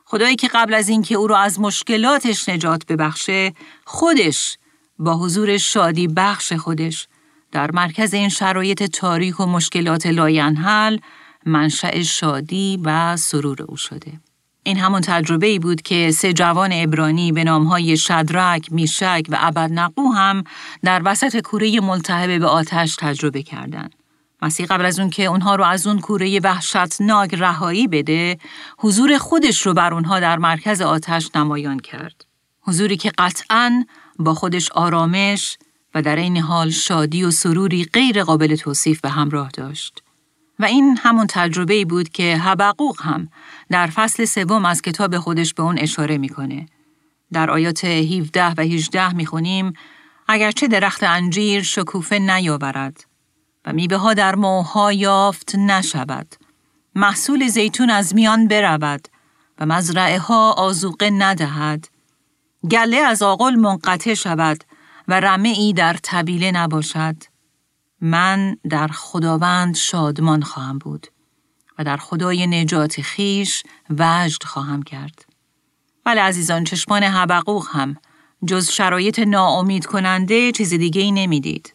خدایی 0.05 0.36
که 0.36 0.48
قبل 0.48 0.74
از 0.74 0.89
اینکه 0.89 1.15
او 1.15 1.27
را 1.27 1.38
از 1.38 1.60
مشکلاتش 1.60 2.50
نجات 2.50 2.86
ببخشه 2.86 3.53
خودش 3.86 4.58
با 5.00 5.18
حضور 5.18 5.58
شادی 5.58 6.08
بخش 6.08 6.54
خودش 6.54 7.08
در 7.52 7.72
مرکز 7.72 8.14
این 8.14 8.30
شرایط 8.30 8.84
تاریک 8.84 9.40
و 9.40 9.46
مشکلات 9.46 10.06
لاینحل 10.06 10.98
منشأ 11.46 12.02
شادی 12.02 12.80
و 12.84 13.18
سرور 13.18 13.62
او 13.62 13.78
شده. 13.78 14.12
این 14.64 14.78
همون 14.78 15.02
تجربه 15.02 15.48
ای 15.48 15.60
بود 15.60 15.82
که 15.82 16.12
سه 16.12 16.34
جوان 16.34 16.70
عبرانی 16.74 17.32
به 17.32 17.44
نامهای 17.44 17.98
شدرک، 17.98 18.72
میشک 18.72 19.26
و 19.30 19.38
عبدنغو 19.39 20.12
هم 20.12 20.44
در 20.84 21.02
وسط 21.06 21.40
کوره 21.42 21.80
ملتهب 21.80 22.40
به 22.40 22.48
آتش 22.48 22.96
تجربه 23.00 23.44
کردند. 23.44 23.96
مسیح 24.42 24.66
قبل 24.66 24.86
از 24.86 25.00
اون 25.00 25.10
که 25.10 25.26
اونها 25.26 25.56
رو 25.56 25.64
از 25.64 25.88
اون 25.88 26.00
کوره 26.00 26.40
وحشتناک 26.40 27.34
رهایی 27.34 27.88
بده، 27.88 28.38
حضور 28.78 29.18
خودش 29.18 29.66
رو 29.66 29.74
بر 29.74 29.94
اونها 29.94 30.20
در 30.20 30.38
مرکز 30.38 30.82
آتش 30.82 31.30
نمایان 31.36 31.80
کرد. 31.80 32.26
حضوری 32.62 32.98
که 32.98 33.12
قطعاً 33.18 33.84
با 34.24 34.34
خودش 34.34 34.72
آرامش، 34.72 35.58
و 35.96 36.01
در 36.01 36.15
این 36.15 36.38
حال 36.38 36.70
شادی 36.70 37.24
و 37.24 37.32
سروری 37.32 37.84
غیر 37.84 38.24
قابل 38.24 38.56
توصیف 38.56 39.01
به 39.01 39.10
همراه 39.10 39.50
داشت. 39.50 40.03
و 40.60 40.65
این 40.65 40.98
همون 41.03 41.27
تجربه 41.30 41.86
بود 41.86 42.10
که 42.10 42.38
حبقوق 42.38 43.01
هم 43.01 43.30
در 43.70 43.88
فصل 43.88 44.25
سوم 44.25 44.65
از 44.65 44.82
کتاب 44.82 45.18
خودش 45.18 45.53
به 45.53 45.63
اون 45.63 45.80
اشاره 45.80 46.18
می‌کنه. 46.18 46.65
در 47.34 47.51
آیات 47.51 47.86
17 47.86 48.53
و 48.58 48.62
18 48.62 49.13
می‌خونیم 49.13 49.74
اگرچه 50.27 50.68
درخت 50.68 51.03
انجیر 51.03 51.63
شکوفه 51.63 52.20
نیاورد 52.20 53.06
و 53.65 53.74
میوه 53.74 53.98
ها 53.98 54.13
در 54.13 54.36
موها 54.36 54.94
یافت 54.94 55.56
نشود. 55.56 56.36
محصول 56.96 57.48
زیتون 57.48 57.89
از 57.89 58.15
میان 58.15 58.48
برود 58.48 59.08
و 59.60 59.65
مزرعه 59.65 60.20
ها 60.20 60.51
آزوقه 60.51 61.10
ندهد. 61.10 61.88
گله 62.72 62.98
از 62.98 63.22
آقل 63.22 63.55
منقطع 63.55 64.13
شود 64.13 64.63
و 65.08 65.20
رمه 65.20 65.50
ای 65.50 65.74
در 65.74 65.93
طبیله 65.93 66.51
نباشد 66.51 67.15
من 68.01 68.58
در 68.70 68.88
خداوند 68.88 69.75
شادمان 69.75 70.41
خواهم 70.41 70.77
بود 70.77 71.08
و 71.79 71.84
در 71.84 71.98
خدای 71.98 72.48
نجات 72.48 73.01
خیش 73.01 73.63
وجد 73.89 74.43
خواهم 74.43 74.84
کرد. 74.84 75.25
ولی 76.05 76.20
عزیزان 76.20 76.63
چشمان 76.63 77.03
حبقوق 77.03 77.67
هم 77.72 77.96
جز 78.48 78.70
شرایط 78.70 79.20
ناامید 79.20 79.86
کننده 79.86 80.51
چیز 80.51 80.74
دیگه 80.74 81.01
ای 81.01 81.12
نمی‌دید. 81.12 81.74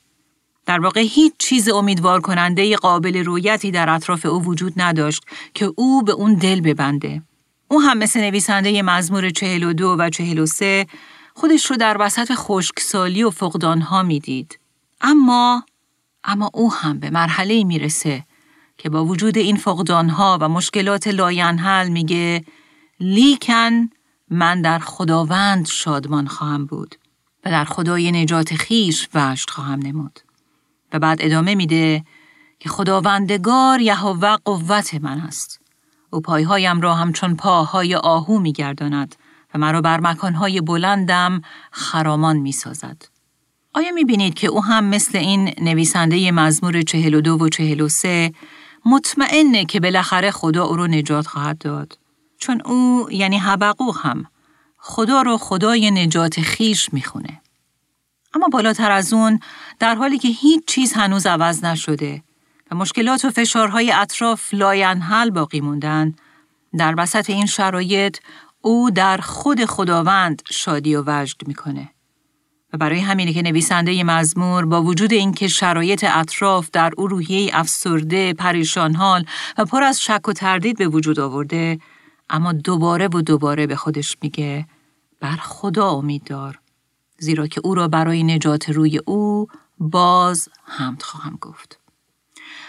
در 0.66 0.80
واقع 0.80 1.00
هیچ 1.00 1.33
چیز 1.38 1.68
امیدوار 1.68 2.21
کننده 2.21 2.76
قابل 2.76 3.25
رویتی 3.25 3.71
در 3.71 3.90
اطراف 3.90 4.26
او 4.26 4.45
وجود 4.45 4.73
نداشت 4.76 5.25
که 5.54 5.73
او 5.76 6.02
به 6.02 6.12
اون 6.12 6.35
دل 6.35 6.61
ببنده. 6.61 7.23
او 7.69 7.83
هم 7.83 7.99
مثل 7.99 8.21
نویسنده 8.21 8.83
مزمور 8.83 9.31
42 9.31 9.97
و 9.99 10.11
43 10.11 10.87
خودش 11.35 11.67
رو 11.71 11.77
در 11.77 11.97
وسط 12.01 12.33
خشکسالی 12.35 13.23
و 13.23 13.31
فقدانها 13.31 14.03
می‌دید. 14.03 14.59
اما 15.01 15.65
اما 16.25 16.51
او 16.55 16.73
هم 16.73 16.99
به 16.99 17.11
مرحله 17.11 17.65
می‌رسه 17.65 18.25
که 18.79 18.89
با 18.89 19.05
وجود 19.05 19.39
این 19.39 19.57
فقدانها 19.57 20.39
و 20.41 20.49
مشکلات 20.49 21.09
لاینحل 21.09 21.89
میگه 21.89 22.45
لیکن 23.01 23.91
من 24.31 24.63
در 24.63 24.79
خداوند 24.79 25.67
شادمان 25.67 26.27
خواهم 26.27 26.67
بود 26.67 26.95
و 27.45 27.51
در 27.51 27.65
خدای 27.65 28.13
نجات 28.13 28.55
خویش 28.55 29.09
وجد 29.15 29.51
خواهم 29.51 29.79
نمود. 29.79 30.21
و 30.93 30.99
بعد 30.99 31.19
ادامه 31.21 31.55
میده 31.55 32.05
که 32.59 32.69
خداوندگار 32.69 33.81
یهوه 33.81 34.37
قوت 34.37 34.95
من 34.95 35.21
است. 35.21 35.58
او 36.11 36.21
پایهایم 36.21 36.81
را 36.81 36.95
همچون 36.95 37.37
پاهای 37.37 37.95
آهو 37.95 38.38
می 38.38 38.53
گرداند 38.53 39.17
و 39.55 39.59
مرا 39.59 39.81
بر 39.81 40.00
مکانهای 40.00 40.61
بلندم 40.61 41.43
خرامان 41.71 42.37
می 42.37 42.53
سازد. 42.53 43.03
آیا 43.75 43.93
می 43.93 44.05
بینید 44.05 44.35
که 44.35 44.47
او 44.47 44.65
هم 44.65 44.85
مثل 44.85 45.19
این 45.19 45.55
نویسنده 45.61 46.31
مزمور 46.31 46.83
42 46.83 47.38
و 47.38 47.49
43 47.49 48.33
مطمئنه 48.87 49.65
که 49.65 49.81
بالاخره 49.81 50.31
خدا 50.31 50.65
او 50.65 50.77
رو 50.77 50.87
نجات 50.87 51.27
خواهد 51.27 51.59
داد؟ 51.59 51.99
چون 52.38 52.62
او 52.65 53.09
یعنی 53.11 53.38
حبقوق 53.38 53.93
هم 53.93 54.27
خدا 54.79 55.23
رو 55.23 55.37
خدای 55.37 55.91
نجات 55.91 56.41
خویش 56.40 56.93
می‌خونه. 56.93 57.41
اما 58.35 58.49
بالاتر 58.49 58.91
از 58.91 59.12
اون 59.12 59.41
در 59.79 59.95
حالی 59.95 60.19
که 60.19 60.29
هیچ 60.29 60.65
چیز 60.67 60.93
هنوز 60.93 61.27
عوض 61.27 61.65
نشده 61.65 62.23
و 62.71 62.75
مشکلات 62.75 63.25
و 63.25 63.31
فشارهای 63.31 63.93
اطراف 63.93 64.55
لاینحل 64.55 65.31
باقی 65.31 65.61
موندن 65.61 66.15
در 66.79 66.95
وسط 66.99 67.31
این 67.31 67.47
شرایط 67.47 68.19
او 68.61 68.91
در 68.91 69.17
خود 69.17 69.65
خداوند 69.65 70.43
شادی 70.51 70.95
و 70.95 71.03
وجد 71.07 71.49
می‌کنه. 71.49 71.89
و 72.73 72.79
برای 72.79 73.01
همینه 73.01 73.33
که 73.33 73.43
نویسنده 73.43 74.05
مزمور 74.05 74.65
با 74.65 74.83
وجود 74.83 75.13
اینکه 75.13 75.49
شرایط 75.49 76.05
اطراف 76.09 76.71
در 76.73 76.93
او 76.97 77.07
روحیه 77.07 77.51
افسرده، 77.53 78.33
پریشان 78.33 78.95
حال 78.95 79.25
و 79.59 79.65
پر 79.65 79.83
از 79.83 80.03
شک 80.03 80.29
و 80.29 80.33
تردید 80.33 80.79
به 80.79 80.89
وجود 80.89 81.21
آورده، 81.21 81.79
اما 82.31 82.53
دوباره 82.53 83.09
و 83.09 83.23
دوباره 83.23 83.67
به 83.67 83.77
خودش 83.77 84.17
میگه 84.23 84.67
بر 85.21 85.37
خدا 85.37 85.91
امید 85.91 86.25
دار 86.25 86.59
زیرا 87.19 87.47
که 87.47 87.61
او 87.65 87.75
را 87.75 87.89
برای 87.89 88.23
نجات 88.23 88.71
روی 88.71 88.99
او 88.99 89.47
باز 89.79 90.49
حمد 90.65 91.03
خواهم 91.03 91.39
گفت. 91.41 91.77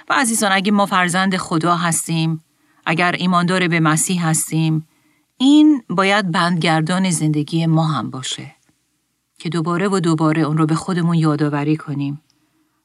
و 0.10 0.14
عزیزان 0.14 0.52
اگه 0.52 0.72
ما 0.72 0.86
فرزند 0.86 1.38
خدا 1.38 1.76
هستیم، 1.76 2.44
اگر 2.86 3.12
ایماندار 3.12 3.68
به 3.68 3.80
مسیح 3.80 4.28
هستیم، 4.28 4.88
این 5.38 5.84
باید 5.90 6.32
بندگردان 6.32 7.10
زندگی 7.10 7.66
ما 7.66 7.88
هم 7.88 8.10
باشه. 8.10 8.56
که 9.40 9.50
دوباره 9.50 9.88
و 9.88 10.00
دوباره 10.00 10.42
اون 10.42 10.58
رو 10.58 10.66
به 10.66 10.76
خودمون 10.76 11.16
یادآوری 11.16 11.78
کنیم. 11.78 12.22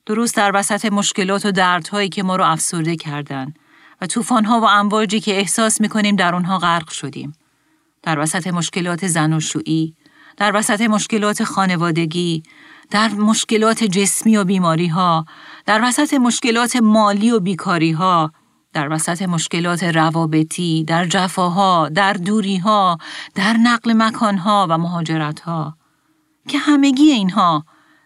درست 0.06 0.36
در 0.36 0.52
وسط 0.54 0.84
مشکلات 0.84 1.46
و 1.46 1.52
دردهایی 1.52 2.08
که 2.08 2.22
ما 2.22 2.36
رو 2.36 2.44
افسرده 2.44 2.96
کردن 2.96 3.54
و 4.00 4.06
طوفان‌ها 4.06 4.60
و 4.60 4.64
امواجی 4.64 5.20
که 5.20 5.38
احساس 5.38 5.80
می‌کنیم 5.80 6.16
در 6.16 6.34
اونها 6.34 6.58
غرق 6.58 6.90
شدیم. 6.90 7.32
در 8.02 8.18
وسط 8.18 8.46
مشکلات 8.46 9.06
زن 9.06 9.32
در 10.36 10.56
وسط 10.56 10.80
مشکلات 10.80 11.44
خانوادگی، 11.44 12.42
در 12.90 13.08
مشکلات 13.08 13.84
جسمی 13.84 14.36
و 14.36 14.44
بیماری 14.44 14.86
ها، 14.86 15.26
در 15.66 15.80
وسط 15.82 16.14
مشکلات 16.14 16.76
مالی 16.76 17.30
و 17.30 17.40
بیکاری 17.40 17.92
ها، 17.92 18.32
در 18.72 18.92
وسط 18.92 19.22
مشکلات 19.22 19.82
روابطی، 19.82 20.84
در 20.84 21.06
جفاها، 21.06 21.88
در 21.88 22.12
دوریها، 22.12 22.98
در 23.34 23.52
نقل 23.52 23.92
مکانها 23.92 24.66
و 24.70 24.78
مهاجرتها 24.78 25.76
که 26.48 26.58
همگی 26.58 27.10
اینها 27.10 27.64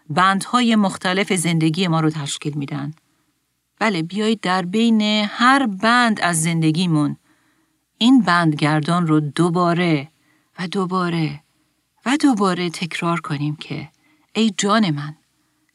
بندهای 0.09 0.75
مختلف 0.75 1.33
زندگی 1.33 1.87
ما 1.87 1.99
رو 1.99 2.09
تشکیل 2.09 2.53
میدن. 2.53 2.91
بله 3.79 4.03
بیایید 4.03 4.41
در 4.41 4.61
بین 4.61 5.01
هر 5.29 5.65
بند 5.65 6.21
از 6.21 6.41
زندگیمون 6.41 7.17
این 7.97 8.21
بندگردان 8.21 9.07
رو 9.07 9.19
دوباره 9.19 10.11
و 10.59 10.67
دوباره 10.67 11.43
و 12.05 12.17
دوباره 12.17 12.69
تکرار 12.69 13.19
کنیم 13.19 13.55
که 13.55 13.89
ای 14.33 14.53
جان 14.57 14.89
من 14.89 15.15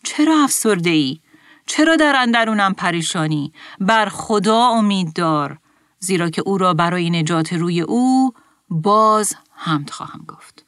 چرا 0.05 0.45
افسرده 0.45 0.91
ای؟ 0.91 1.21
چرا 1.67 1.97
در 1.97 2.17
اندرونم 2.19 2.75
پریشانی؟ 2.75 3.53
بر 3.81 4.09
خدا 4.09 4.69
امید 4.69 5.13
دار 5.13 5.59
زیرا 5.99 6.31
که 6.31 6.43
او 6.47 6.59
را 6.59 6.75
برای 6.75 7.11
نجات 7.11 7.53
روی 7.53 7.81
او 7.81 8.33
باز 8.69 9.37
حمد 9.55 9.91
خواهم 9.91 10.25
گفت. 10.29 10.65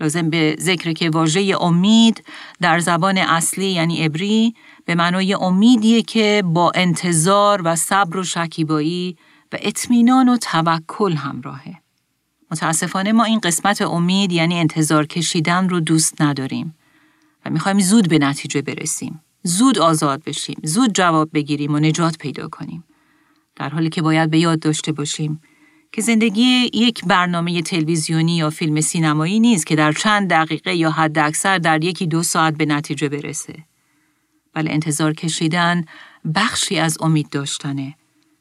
لازم 0.00 0.30
به 0.30 0.56
ذکر 0.60 0.92
که 0.92 1.10
واژه 1.10 1.54
امید 1.60 2.24
در 2.60 2.78
زبان 2.78 3.18
اصلی 3.18 3.66
یعنی 3.66 4.04
عبری 4.04 4.54
به 4.84 4.94
معنای 4.94 5.34
امیدیه 5.34 6.02
که 6.02 6.42
با 6.46 6.72
انتظار 6.74 7.62
و 7.64 7.76
صبر 7.76 8.16
و 8.16 8.24
شکیبایی 8.24 9.16
و 9.52 9.56
اطمینان 9.60 10.28
و 10.28 10.36
توکل 10.36 11.12
همراهه. 11.12 11.82
متاسفانه 12.50 13.12
ما 13.12 13.24
این 13.24 13.40
قسمت 13.40 13.82
امید 13.82 14.32
یعنی 14.32 14.60
انتظار 14.60 15.06
کشیدن 15.06 15.68
رو 15.68 15.80
دوست 15.80 16.22
نداریم 16.22 16.77
می‌خوایم 17.48 17.80
زود 17.80 18.08
به 18.08 18.18
نتیجه 18.18 18.62
برسیم. 18.62 19.20
زود 19.42 19.78
آزاد 19.78 20.24
بشیم، 20.24 20.56
زود 20.64 20.92
جواب 20.94 21.30
بگیریم 21.34 21.74
و 21.74 21.78
نجات 21.78 22.18
پیدا 22.18 22.48
کنیم. 22.48 22.84
در 23.56 23.68
حالی 23.68 23.88
که 23.88 24.02
باید 24.02 24.30
به 24.30 24.38
یاد 24.38 24.58
داشته 24.60 24.92
باشیم 24.92 25.40
که 25.92 26.02
زندگی 26.02 26.70
یک 26.74 27.04
برنامه 27.04 27.62
تلویزیونی 27.62 28.36
یا 28.36 28.50
فیلم 28.50 28.80
سینمایی 28.80 29.40
نیست 29.40 29.66
که 29.66 29.76
در 29.76 29.92
چند 29.92 30.30
دقیقه 30.30 30.74
یا 30.74 30.90
حد 30.90 31.18
اکثر 31.18 31.58
در 31.58 31.84
یکی 31.84 32.06
دو 32.06 32.22
ساعت 32.22 32.56
به 32.56 32.66
نتیجه 32.66 33.08
برسه. 33.08 33.54
بله 34.54 34.70
انتظار 34.70 35.12
کشیدن 35.12 35.84
بخشی 36.34 36.78
از 36.78 36.98
امید 37.00 37.30
داشتنه 37.30 37.94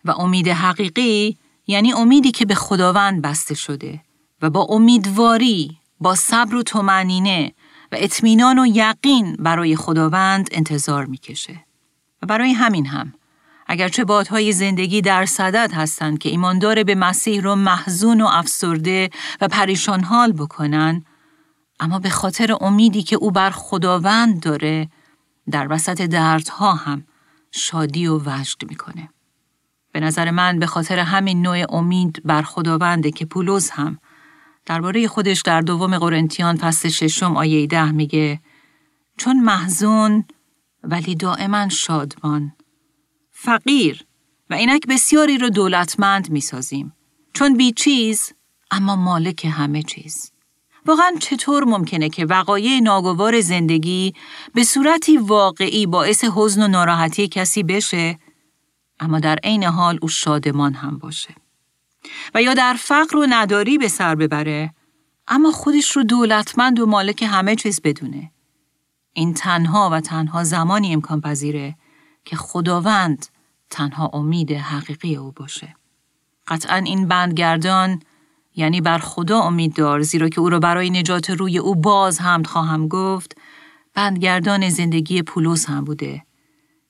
و 0.05 0.11
امید 0.11 0.47
حقیقی 0.47 1.37
یعنی 1.67 1.93
امیدی 1.93 2.31
که 2.31 2.45
به 2.45 2.55
خداوند 2.55 3.21
بسته 3.21 3.55
شده 3.55 4.01
و 4.41 4.49
با 4.49 4.67
امیدواری، 4.69 5.77
با 5.99 6.15
صبر 6.15 6.55
و 6.55 6.63
تومنینه 6.63 7.53
و 7.91 7.95
اطمینان 7.99 8.59
و 8.59 8.65
یقین 8.65 9.35
برای 9.39 9.75
خداوند 9.75 10.49
انتظار 10.51 11.05
می‌کشه. 11.05 11.65
و 12.21 12.25
برای 12.25 12.53
همین 12.53 12.85
هم 12.85 13.13
اگرچه 13.67 14.03
بادهای 14.03 14.51
زندگی 14.51 15.01
در 15.01 15.25
صدد 15.25 15.71
هستند 15.73 16.19
که 16.19 16.29
ایماندار 16.29 16.83
به 16.83 16.95
مسیح 16.95 17.41
رو 17.41 17.55
محزون 17.55 18.21
و 18.21 18.27
افسرده 18.31 19.09
و 19.41 19.47
پریشان 19.47 20.03
حال 20.03 20.31
بکنن 20.31 21.05
اما 21.79 21.99
به 21.99 22.09
خاطر 22.09 22.57
امیدی 22.61 23.03
که 23.03 23.15
او 23.15 23.31
بر 23.31 23.49
خداوند 23.49 24.39
داره 24.39 24.89
در 25.51 25.67
وسط 25.69 26.01
دردها 26.01 26.73
هم 26.73 27.03
شادی 27.51 28.07
و 28.07 28.17
وجد 28.17 28.69
می‌کنه. 28.69 29.09
به 29.91 29.99
نظر 29.99 30.31
من 30.31 30.59
به 30.59 30.65
خاطر 30.65 30.99
همین 30.99 31.41
نوع 31.41 31.75
امید 31.75 32.21
بر 32.25 32.41
خداونده 32.41 33.11
که 33.11 33.25
پولس 33.25 33.71
هم 33.71 33.99
درباره 34.67 35.07
خودش 35.07 35.41
در 35.41 35.61
دوم 35.61 35.97
قرنتیان 35.97 36.57
فصل 36.57 36.89
ششم 36.89 37.37
آیه 37.37 37.67
ده 37.67 37.91
میگه 37.91 38.39
چون 39.17 39.39
محزون 39.39 40.25
ولی 40.83 41.15
دائما 41.15 41.69
شادمان 41.69 42.53
فقیر 43.31 44.05
و 44.49 44.53
اینک 44.53 44.87
بسیاری 44.87 45.37
رو 45.37 45.49
دولتمند 45.49 46.29
می‌سازیم 46.29 46.93
چون 47.33 47.57
بی 47.57 47.71
چیز 47.71 48.33
اما 48.71 48.95
مالک 48.95 49.47
همه 49.51 49.83
چیز. 49.83 50.31
واقعا 50.85 51.11
چطور 51.19 51.63
ممکنه 51.63 52.09
که 52.09 52.25
وقایع 52.25 52.79
ناگوار 52.79 53.41
زندگی 53.41 54.13
به 54.53 54.63
صورتی 54.63 55.17
واقعی 55.17 55.85
باعث 55.85 56.23
حزن 56.35 56.61
و 56.61 56.67
ناراحتی 56.67 57.27
کسی 57.27 57.63
بشه 57.63 58.19
اما 58.99 59.19
در 59.19 59.35
عین 59.43 59.63
حال 59.63 59.99
او 60.01 60.07
شادمان 60.07 60.73
هم 60.73 60.97
باشه؟ 60.97 61.35
و 62.35 62.41
یا 62.41 62.53
در 62.53 62.75
فقر 62.79 63.17
و 63.17 63.25
نداری 63.29 63.77
به 63.77 63.87
سر 63.87 64.15
ببره. 64.15 64.73
اما 65.27 65.51
خودش 65.51 65.91
رو 65.91 66.03
دولتمند 66.03 66.79
و 66.79 66.85
مالک 66.85 67.23
همه 67.23 67.55
چیز 67.55 67.81
بدونه. 67.83 68.31
این 69.13 69.33
تنها 69.33 69.89
و 69.89 70.01
تنها 70.01 70.43
زمانی 70.43 70.93
امکان 70.93 71.21
پذیره 71.21 71.75
که 72.25 72.35
خداوند 72.35 73.25
تنها 73.69 74.09
امید 74.13 74.51
حقیقی 74.51 75.15
او 75.15 75.31
باشه. 75.31 75.75
قطعا 76.47 76.77
این 76.77 77.07
بندگردان 77.07 78.01
یعنی 78.55 78.81
بر 78.81 78.97
خدا 78.97 79.39
امید 79.39 79.73
دار 79.73 80.01
زیرا 80.01 80.29
که 80.29 80.41
او 80.41 80.49
را 80.49 80.59
برای 80.59 80.89
نجات 80.89 81.29
روی 81.29 81.57
او 81.57 81.75
باز 81.75 82.21
حمد 82.21 82.47
خواهم 82.47 82.87
گفت 82.87 83.37
بندگردان 83.93 84.69
زندگی 84.69 85.21
پولس 85.21 85.65
هم 85.69 85.83
بوده. 85.83 86.26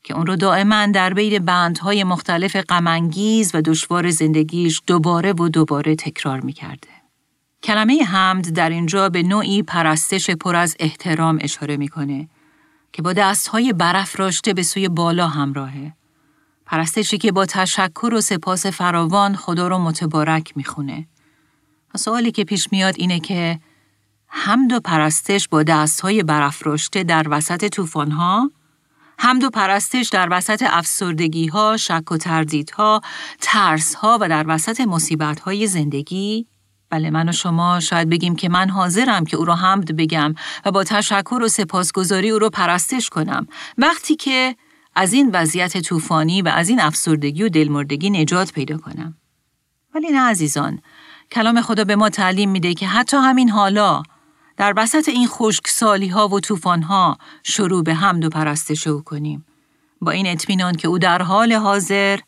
که 0.08 0.16
اون 0.16 0.26
رو 0.26 0.36
دائما 0.36 0.86
در 0.86 1.14
بین 1.14 1.46
بندهای 1.46 2.04
مختلف 2.04 2.56
غمانگیز 2.56 3.52
و 3.54 3.62
دشوار 3.62 4.10
زندگیش 4.10 4.82
دوباره 4.88 5.34
و 5.34 5.50
دوباره 5.50 5.96
تکرار 5.96 6.40
می 6.40 6.54
کرده. 6.54 6.88
کلمه 7.64 8.04
حمد 8.04 8.50
در 8.50 8.70
اینجا 8.70 9.10
به 9.10 9.24
نوعی 9.24 9.64
پرستش 9.64 10.30
پر 10.30 10.56
از 10.56 10.76
احترام 10.80 11.38
اشاره 11.42 11.78
می‌کنه 11.78 12.28
که 12.94 13.02
با 13.02 13.14
دستهای 13.14 13.74
برافراشته 13.74 14.54
به 14.54 14.64
سوی 14.64 14.90
بالا 14.90 15.28
همراهه. 15.28 15.94
پرستشی 16.66 17.18
که 17.18 17.32
با 17.32 17.46
تشکر 17.46 18.14
و 18.14 18.22
سپاس 18.22 18.66
فراوان 18.66 19.36
خدا 19.36 19.68
رو 19.68 19.78
متبارک 19.78 20.58
می‌خونه. 20.58 21.08
و 21.94 21.98
سوالی 21.98 22.32
که 22.32 22.44
پیش 22.44 22.72
میاد 22.72 22.96
اینه 22.98 23.20
که 23.20 23.60
حمد 24.28 24.74
و 24.74 24.80
پرستش 24.80 25.48
با 25.48 25.64
دستهای 25.64 26.24
برافراشته 26.24 27.04
در 27.04 27.28
وسط 27.30 27.70
طوفان‌ها 27.70 28.52
حمد 29.20 29.44
و 29.44 29.50
پرستش 29.50 30.10
در 30.10 30.28
وسط 30.32 30.64
افسردگی 30.68 31.48
ها، 31.48 31.78
شک 31.78 32.12
و 32.12 32.18
تردیدها، 32.18 33.02
ترس 33.42 33.96
ها 33.96 34.18
و 34.22 34.30
در 34.30 34.46
وسط 34.48 34.82
مصیبت 34.82 35.40
های 35.40 35.68
زندگی. 35.68 36.48
بله 36.90 37.10
من 37.10 37.30
و 37.30 37.32
شما 37.32 37.80
شاید 37.80 38.10
بگیم 38.10 38.36
که 38.36 38.50
من 38.50 38.70
حاضرم 38.70 39.26
که 39.26 39.38
او 39.38 39.46
را 39.46 39.56
حمد 39.56 39.96
بگم 39.96 40.36
و 40.66 40.72
با 40.72 40.84
تشکر 40.84 41.40
و 41.44 41.48
سپاسگزاری 41.48 42.30
او 42.30 42.40
را 42.40 42.50
پرستش 42.50 43.10
کنم. 43.10 43.48
وقتی 43.78 44.16
که 44.16 44.56
از 44.96 45.14
این 45.14 45.30
وضعیت 45.34 45.78
طوفانی 45.78 46.42
و 46.42 46.48
از 46.48 46.70
این 46.70 46.82
افسردگی 46.82 47.44
و 47.44 47.50
دلمردگی 47.50 48.10
نجات 48.10 48.52
پیدا 48.52 48.78
کنم. 48.78 49.18
ولی 49.96 50.08
نه 50.08 50.20
عزیزان 50.20 50.82
کلام 51.32 51.62
خدا 51.62 51.84
به 51.84 51.96
ما 51.96 52.10
تعلیم 52.10 52.50
میده 52.50 52.74
که 52.74 52.88
حتی 52.88 53.18
همین 53.18 53.50
حالا 53.50 54.04
در 54.58 54.74
وسط 54.78 55.10
این 55.10 55.28
خشکسالی 55.28 56.08
ها 56.08 56.28
و 56.28 56.40
طوفان 56.40 56.84
ها 56.84 57.18
شروع 57.44 57.84
به 57.84 57.94
حمد 57.94 58.26
و 58.26 58.30
پرستش 58.30 58.88
او 58.88 59.02
کنیم 59.02 59.46
با 60.02 60.12
این 60.12 60.28
اطمینان 60.28 60.76
که 60.76 60.88
او 60.88 61.00
در 61.00 61.22
حال 61.22 61.54
حاضر 61.54 62.20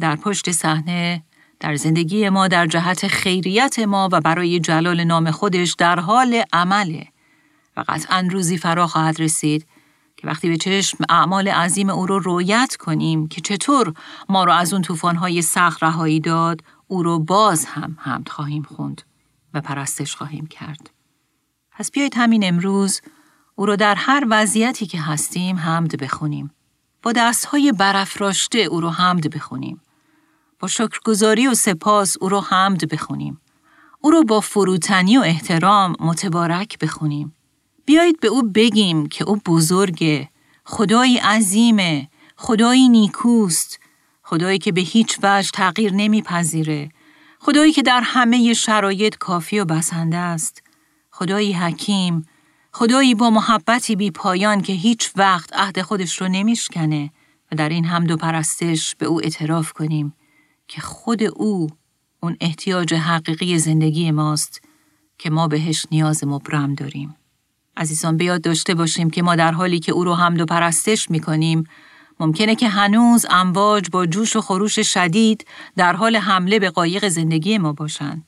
در 0.00 0.16
پشت 0.16 0.50
صحنه 0.50 1.22
در 1.60 1.76
زندگی 1.76 2.28
ما 2.28 2.48
در 2.48 2.66
جهت 2.66 3.08
خیریت 3.08 3.78
ما 3.78 4.08
و 4.12 4.20
برای 4.20 4.60
جلال 4.60 5.04
نام 5.04 5.30
خودش 5.30 5.74
در 5.78 6.00
حال 6.00 6.42
عمله 6.52 7.06
و 7.76 7.84
قطعا 7.88 8.28
روزی 8.30 8.58
فرا 8.58 8.86
خواهد 8.86 9.20
رسید 9.20 9.66
که 10.16 10.26
وقتی 10.26 10.48
به 10.48 10.56
چشم 10.56 10.98
اعمال 11.08 11.48
عظیم 11.48 11.90
او 11.90 12.06
رو 12.06 12.18
رویت 12.18 12.76
کنیم 12.80 13.28
که 13.28 13.40
چطور 13.40 13.94
ما 14.28 14.44
رو 14.44 14.52
از 14.52 14.72
اون 14.72 14.82
طوفان‌های 14.82 15.42
سخت 15.42 15.82
رهایی 15.82 16.20
داد 16.20 16.60
او 16.86 17.02
رو 17.02 17.18
باز 17.18 17.64
هم 17.64 17.96
حمد 18.00 18.28
خواهیم 18.28 18.62
خوند 18.62 19.02
و 19.54 19.60
پرستش 19.60 20.16
خواهیم 20.16 20.46
کرد. 20.46 20.90
پس 21.74 21.90
بیایید 21.90 22.14
همین 22.16 22.44
امروز 22.44 23.00
او 23.54 23.66
رو 23.66 23.76
در 23.76 23.94
هر 23.94 24.26
وضعیتی 24.30 24.86
که 24.86 25.00
هستیم 25.00 25.56
حمد 25.56 26.02
بخونیم. 26.02 26.50
با 27.02 27.12
دستهای 27.12 27.72
برافراشته 27.72 28.58
او 28.58 28.80
رو 28.80 28.90
حمد 28.90 29.34
بخونیم. 29.34 29.80
با 30.58 30.68
شکرگزاری 30.68 31.46
و 31.46 31.54
سپاس 31.54 32.16
او 32.20 32.28
رو 32.28 32.40
حمد 32.40 32.88
بخونیم. 32.88 33.40
او 34.00 34.10
رو 34.10 34.24
با 34.24 34.40
فروتنی 34.40 35.18
و 35.18 35.20
احترام 35.20 35.96
متبارک 36.00 36.78
بخونیم. 36.78 37.34
بیایید 37.84 38.20
به 38.20 38.28
او 38.28 38.42
بگیم 38.42 39.06
که 39.06 39.24
او 39.24 39.36
بزرگه، 39.36 40.28
خدایی 40.64 41.18
عظیمه، 41.18 42.08
خدایی 42.36 42.88
نیکوست، 42.88 43.80
خدایی 44.22 44.58
که 44.58 44.72
به 44.72 44.80
هیچ 44.80 45.18
وجه 45.22 45.50
تغییر 45.54 45.92
نمیپذیره، 45.92 46.90
خدایی 47.40 47.72
که 47.72 47.82
در 47.82 48.00
همه 48.04 48.54
شرایط 48.54 49.16
کافی 49.16 49.58
و 49.58 49.64
بسنده 49.64 50.16
است، 50.16 50.62
خدایی 51.16 51.52
حکیم، 51.52 52.26
خدایی 52.72 53.14
با 53.14 53.30
محبتی 53.30 53.96
بی 53.96 54.10
پایان 54.10 54.60
که 54.60 54.72
هیچ 54.72 55.10
وقت 55.16 55.50
عهد 55.52 55.82
خودش 55.82 56.20
رو 56.20 56.28
نمیشکنه 56.28 57.10
و 57.52 57.56
در 57.56 57.68
این 57.68 57.84
حمد 57.84 58.10
و 58.10 58.16
پرستش 58.16 58.94
به 58.94 59.06
او 59.06 59.20
اعتراف 59.20 59.72
کنیم 59.72 60.14
که 60.68 60.80
خود 60.80 61.22
او 61.22 61.68
اون 62.20 62.36
احتیاج 62.40 62.94
حقیقی 62.94 63.58
زندگی 63.58 64.10
ماست 64.10 64.62
که 65.18 65.30
ما 65.30 65.48
بهش 65.48 65.86
نیاز 65.90 66.24
مبرم 66.24 66.74
داریم. 66.74 67.16
عزیزان 67.76 68.16
بیاد 68.16 68.40
داشته 68.42 68.74
باشیم 68.74 69.10
که 69.10 69.22
ما 69.22 69.36
در 69.36 69.52
حالی 69.52 69.80
که 69.80 69.92
او 69.92 70.04
رو 70.04 70.14
حمد 70.14 70.40
و 70.40 70.46
پرستش 70.46 71.10
می 71.10 71.20
کنیم 71.20 71.64
ممکنه 72.20 72.54
که 72.54 72.68
هنوز 72.68 73.26
امواج 73.30 73.90
با 73.90 74.06
جوش 74.06 74.36
و 74.36 74.40
خروش 74.40 74.78
شدید 74.78 75.46
در 75.76 75.92
حال 75.92 76.16
حمله 76.16 76.58
به 76.58 76.70
قایق 76.70 77.08
زندگی 77.08 77.58
ما 77.58 77.72
باشن. 77.72 78.22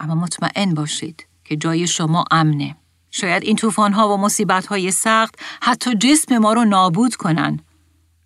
اما 0.00 0.14
مطمئن 0.14 0.74
باشید 0.74 1.26
که 1.48 1.56
جای 1.56 1.86
شما 1.86 2.24
امنه. 2.30 2.76
شاید 3.10 3.42
این 3.42 3.58
ها 3.92 4.18
و 4.18 4.28
های 4.68 4.90
سخت 4.90 5.34
حتی 5.62 5.94
جسم 5.94 6.38
ما 6.38 6.52
رو 6.52 6.64
نابود 6.64 7.14
کنن. 7.14 7.60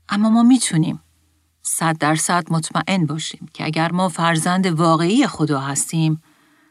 اما 0.08 0.30
ما 0.30 0.42
می‌تونیم 0.42 1.00
صد 1.62 1.98
درصد 1.98 2.52
مطمئن 2.52 3.06
باشیم 3.06 3.48
که 3.54 3.64
اگر 3.64 3.92
ما 3.92 4.08
فرزند 4.08 4.66
واقعی 4.66 5.26
خدا 5.26 5.60
هستیم 5.60 6.22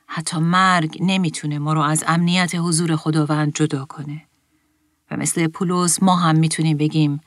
حتی 0.08 0.38
مرگ 0.38 0.98
نمی‌تونه 1.02 1.60
ما 1.60 1.74
رو 1.74 1.82
از 1.82 2.04
امنیت 2.08 2.56
حضور 2.56 2.96
خداوند 2.96 3.54
جدا 3.56 3.86
کنه. 3.86 4.26
و 5.12 5.18
مثل 5.18 5.48
پولس 5.48 6.04
ما 6.04 6.16
هم 6.16 6.36
می‌تونیم 6.36 6.78
بگیم 6.78 7.22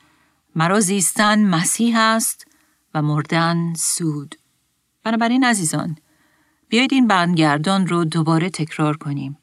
مرا 0.55 0.79
زیستن 0.79 1.45
مسیح 1.45 1.99
است 1.99 2.47
و 2.93 3.01
مردن 3.01 3.73
سود. 3.73 4.35
بنابراین 5.03 5.43
عزیزان 5.43 5.97
بیایید 6.69 6.93
این 6.93 7.07
بندگردان 7.07 7.87
رو 7.87 8.05
دوباره 8.05 8.49
تکرار 8.49 8.97
کنیم 8.97 9.37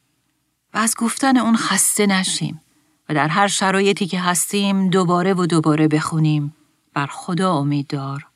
و 0.75 0.79
از 0.79 0.95
گفتن 0.99 1.37
اون 1.37 1.57
خسته 1.57 2.07
نشیم 2.07 2.61
و 3.09 3.15
در 3.15 3.29
هر 3.29 3.49
شرایطی 3.49 4.07
که 4.07 4.21
هستیم 4.21 4.91
دوباره 4.91 5.35
و 5.35 5.47
دوباره 5.47 5.89
بخونیم 5.89 6.55
بر 6.95 7.07
خدا 7.07 7.55
امید 7.55 7.87
دار 7.87 8.27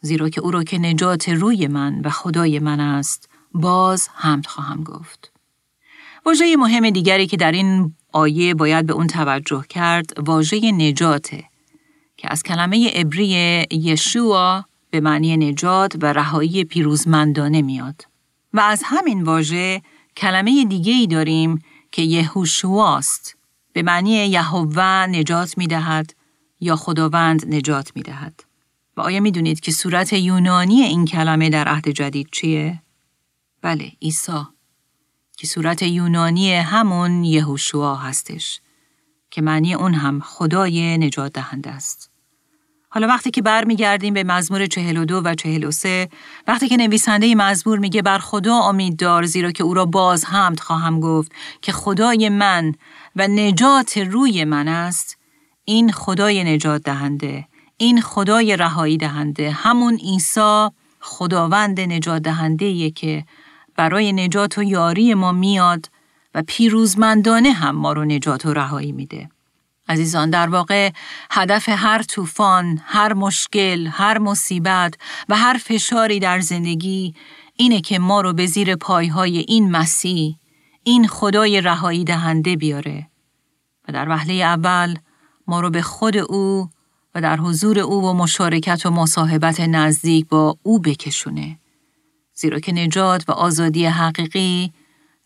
زیرا 0.00 0.28
که 0.28 0.40
او 0.40 0.50
را 0.50 0.64
که 0.64 0.78
نجات 0.78 1.28
روی 1.28 1.66
من 1.66 2.00
و 2.00 2.10
خدای 2.10 2.58
من 2.58 2.80
است 2.80 3.28
باز 3.54 4.08
حمد 4.14 4.46
خواهم 4.46 4.84
گفت. 4.84 5.32
واژه 6.26 6.56
مهم 6.56 6.90
دیگری 6.90 7.26
که 7.26 7.36
در 7.36 7.52
این 7.52 7.94
آیه 8.12 8.54
باید 8.54 8.86
به 8.86 8.92
اون 8.92 9.06
توجه 9.06 9.64
کرد 9.68 10.12
واژه 10.26 10.72
نجاته 10.72 11.44
که 12.16 12.28
از 12.30 12.42
کلمه 12.42 12.90
عبری 12.94 13.66
یشوع 13.70 14.62
به 14.90 15.00
معنی 15.00 15.36
نجات 15.36 15.92
و 16.02 16.12
رهایی 16.12 16.64
پیروزمندانه 16.64 17.62
میاد 17.62 18.06
و 18.54 18.60
از 18.60 18.82
همین 18.84 19.22
واژه 19.22 19.82
کلمه 20.16 20.64
دیگه 20.64 20.92
ای 20.92 21.06
داریم 21.06 21.62
که 21.92 22.02
یهوشواست 22.02 23.36
به 23.72 23.82
معنی 23.82 24.10
یهوه 24.10 25.06
نجات 25.06 25.58
می 25.58 25.66
دهد 25.66 26.14
یا 26.60 26.76
خداوند 26.76 27.54
نجات 27.54 27.92
می 27.96 28.02
دهد. 28.02 28.44
و 28.96 29.00
آیا 29.00 29.20
می 29.20 29.30
دونید 29.30 29.60
که 29.60 29.72
صورت 29.72 30.12
یونانی 30.12 30.82
این 30.82 31.04
کلمه 31.04 31.50
در 31.50 31.68
عهد 31.68 31.88
جدید 31.88 32.28
چیه؟ 32.32 32.82
بله 33.62 33.92
عیسی 34.02 34.46
که 35.36 35.46
صورت 35.46 35.82
یونانی 35.82 36.54
همون 36.54 37.24
یهوشوا 37.24 37.96
هستش 37.96 38.60
که 39.30 39.42
معنی 39.42 39.74
اون 39.74 39.94
هم 39.94 40.20
خدای 40.20 40.98
نجات 40.98 41.32
دهنده 41.32 41.70
است. 41.70 42.10
حالا 42.94 43.06
وقتی 43.06 43.30
که 43.30 43.42
برمیگردیم 43.42 44.14
به 44.14 44.24
مزمور 44.24 44.66
42 44.66 45.22
و 45.24 45.34
43 45.34 46.08
وقتی 46.46 46.68
که 46.68 46.76
نویسنده 46.76 47.34
مزمور 47.34 47.78
میگه 47.78 48.02
بر 48.02 48.18
خدا 48.18 48.54
امید 48.54 48.96
دار 48.96 49.24
زیرا 49.24 49.50
که 49.50 49.64
او 49.64 49.74
را 49.74 49.84
باز 49.84 50.24
حمد 50.24 50.60
خواهم 50.60 51.00
گفت 51.00 51.32
که 51.62 51.72
خدای 51.72 52.28
من 52.28 52.74
و 53.16 53.28
نجات 53.28 53.98
روی 53.98 54.44
من 54.44 54.68
است 54.68 55.18
این 55.64 55.92
خدای 55.92 56.44
نجات 56.44 56.82
دهنده 56.82 57.48
این 57.76 58.00
خدای 58.00 58.56
رهایی 58.56 58.96
دهنده 58.96 59.50
همون 59.50 59.96
عیسی 59.96 60.68
خداوند 61.00 61.80
نجات 61.80 62.22
دهنده 62.22 62.90
که 62.90 63.24
برای 63.76 64.12
نجات 64.12 64.58
و 64.58 64.62
یاری 64.62 65.14
ما 65.14 65.32
میاد 65.32 65.90
و 66.34 66.42
پیروزمندانه 66.46 67.52
هم 67.52 67.76
ما 67.76 67.92
رو 67.92 68.04
نجات 68.04 68.46
و 68.46 68.52
رهایی 68.52 68.92
میده. 68.92 69.28
عزیزان 69.88 70.30
در 70.30 70.48
واقع 70.48 70.90
هدف 71.30 71.68
هر 71.68 72.02
طوفان، 72.02 72.80
هر 72.84 73.12
مشکل، 73.12 73.86
هر 73.86 74.18
مصیبت 74.18 74.94
و 75.28 75.36
هر 75.36 75.60
فشاری 75.64 76.20
در 76.20 76.40
زندگی 76.40 77.14
اینه 77.56 77.80
که 77.80 77.98
ما 77.98 78.20
رو 78.20 78.32
به 78.32 78.46
زیر 78.46 78.76
پایهای 78.76 79.38
این 79.38 79.70
مسیح، 79.70 80.36
این 80.84 81.08
خدای 81.08 81.60
رهایی 81.60 82.04
دهنده 82.04 82.56
بیاره 82.56 83.06
و 83.88 83.92
در 83.92 84.08
وهله 84.08 84.34
اول 84.34 84.96
ما 85.46 85.60
رو 85.60 85.70
به 85.70 85.82
خود 85.82 86.16
او 86.16 86.68
و 87.14 87.20
در 87.20 87.36
حضور 87.36 87.78
او 87.78 88.04
و 88.04 88.12
مشارکت 88.12 88.86
و 88.86 88.90
مصاحبت 88.90 89.60
نزدیک 89.60 90.28
با 90.28 90.56
او 90.62 90.78
بکشونه. 90.78 91.58
زیرا 92.34 92.60
که 92.60 92.72
نجات 92.72 93.28
و 93.28 93.32
آزادی 93.32 93.86
حقیقی 93.86 94.72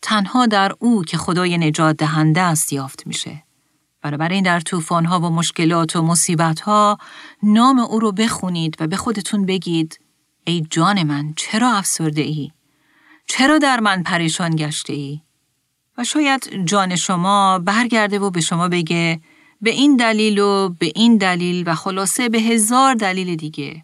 تنها 0.01 0.45
در 0.45 0.71
او 0.79 1.03
که 1.03 1.17
خدای 1.17 1.57
نجات 1.57 1.97
دهنده 1.97 2.41
است 2.41 2.73
یافت 2.73 3.07
میشه. 3.07 3.43
بنابراین 4.01 4.43
در 4.43 4.61
ها 5.05 5.19
و 5.19 5.29
مشکلات 5.29 5.95
و 5.95 6.15
ها 6.65 6.97
نام 7.43 7.79
او 7.79 7.99
رو 7.99 8.11
بخونید 8.11 8.77
و 8.79 8.87
به 8.87 8.97
خودتون 8.97 9.45
بگید 9.45 9.99
ای 10.43 10.67
جان 10.69 11.03
من 11.03 11.33
چرا 11.35 11.73
افسرده 11.73 12.21
ای؟ 12.21 12.51
چرا 13.27 13.57
در 13.57 13.79
من 13.79 14.03
پریشان 14.03 14.55
گشته 14.55 14.93
ای؟ 14.93 15.21
و 15.97 16.03
شاید 16.03 16.65
جان 16.65 16.95
شما 16.95 17.59
برگرده 17.59 18.19
و 18.19 18.29
به 18.29 18.41
شما 18.41 18.67
بگه 18.67 19.19
به 19.61 19.69
این 19.69 19.95
دلیل 19.95 20.39
و 20.39 20.69
به 20.69 20.91
این 20.95 21.17
دلیل 21.17 21.63
و 21.67 21.75
خلاصه 21.75 22.29
به 22.29 22.39
هزار 22.39 22.95
دلیل 22.95 23.35
دیگه. 23.35 23.83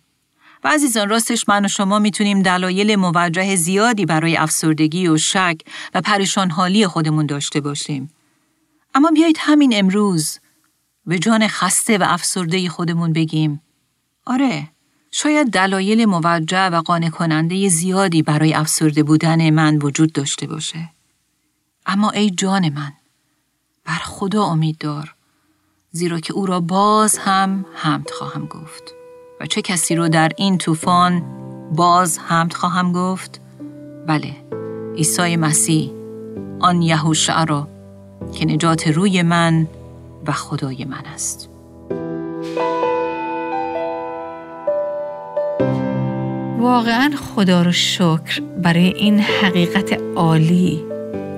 و 0.63 0.67
عزیزان 0.67 1.09
راستش 1.09 1.49
من 1.49 1.65
و 1.65 1.67
شما 1.67 1.99
می‌تونیم 1.99 2.41
دلایل 2.41 2.95
موجه 2.95 3.55
زیادی 3.55 4.05
برای 4.05 4.37
افسردگی 4.37 5.07
و 5.07 5.17
شک 5.17 5.57
و 5.93 6.01
پریشان 6.01 6.51
حالی 6.51 6.87
خودمون 6.87 7.25
داشته 7.25 7.61
باشیم. 7.61 8.14
اما 8.95 9.11
بیایید 9.11 9.37
همین 9.39 9.71
امروز 9.75 10.39
به 11.05 11.19
جان 11.19 11.47
خسته 11.47 11.97
و 11.97 12.03
افسرده 12.07 12.69
خودمون 12.69 13.13
بگیم 13.13 13.61
آره 14.25 14.69
شاید 15.11 15.51
دلایل 15.51 16.05
موجه 16.05 16.69
و 16.69 16.81
قانع 16.81 17.09
کننده 17.09 17.69
زیادی 17.69 18.21
برای 18.21 18.53
افسرده 18.53 19.03
بودن 19.03 19.49
من 19.49 19.77
وجود 19.77 20.11
داشته 20.13 20.47
باشه. 20.47 20.89
اما 21.85 22.09
ای 22.09 22.29
جان 22.29 22.69
من 22.69 22.93
بر 23.85 24.01
خدا 24.03 24.43
امید 24.43 24.77
دار 24.77 25.15
زیرا 25.91 26.19
که 26.19 26.33
او 26.33 26.45
را 26.45 26.59
باز 26.59 27.17
هم 27.17 27.65
حمد 27.75 28.09
خواهم 28.09 28.45
گفت. 28.45 28.83
و 29.39 29.45
چه 29.45 29.61
کسی 29.61 29.95
رو 29.95 30.09
در 30.09 30.31
این 30.37 30.57
طوفان 30.57 31.23
باز 31.75 32.19
حمد 32.19 32.53
خواهم 32.53 32.91
گفت؟ 32.91 33.41
بله، 34.07 34.35
عیسی 34.97 35.35
مسیح 35.35 35.91
آن 36.59 36.81
یهوشع 36.81 37.45
را 37.45 37.74
که 38.33 38.45
نجات 38.45 38.87
روی 38.87 39.21
من 39.21 39.67
و 40.27 40.31
خدای 40.31 40.85
من 40.85 41.05
است. 41.13 41.49
واقعا 46.59 47.11
خدا 47.35 47.61
رو 47.61 47.71
شکر 47.71 48.41
برای 48.63 48.93
این 48.93 49.19
حقیقت 49.19 49.99
عالی 50.15 50.83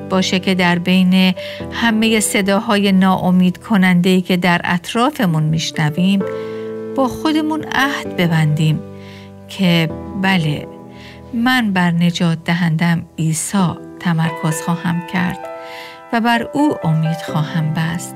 باشه 0.09 0.39
که 0.39 0.55
در 0.55 0.79
بین 0.79 1.33
همه 1.71 2.19
صداهای 2.19 2.91
ناامید 2.91 3.57
کننده 3.57 4.21
که 4.21 4.37
در 4.37 4.61
اطرافمون 4.63 5.43
میشنویم 5.43 6.21
با 6.95 7.07
خودمون 7.07 7.65
عهد 7.71 8.15
ببندیم 8.17 8.79
که 9.49 9.89
بله 10.21 10.67
من 11.33 11.73
بر 11.73 11.91
نجات 11.91 12.37
دهندم 12.45 13.05
عیسی 13.19 13.67
تمرکز 13.99 14.61
خواهم 14.61 15.07
کرد 15.13 15.56
و 16.13 16.21
بر 16.21 16.49
او 16.53 16.75
امید 16.83 17.17
خواهم 17.17 17.73
بست 17.73 18.15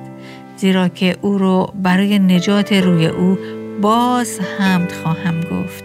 زیرا 0.56 0.88
که 0.88 1.18
او 1.22 1.38
رو 1.38 1.74
برای 1.76 2.20
نجات 2.20 2.74
روی 2.74 3.08
او 3.08 3.38
باز 3.82 4.40
حمد 4.60 4.92
خواهم 4.92 5.42
گفت 5.42 5.84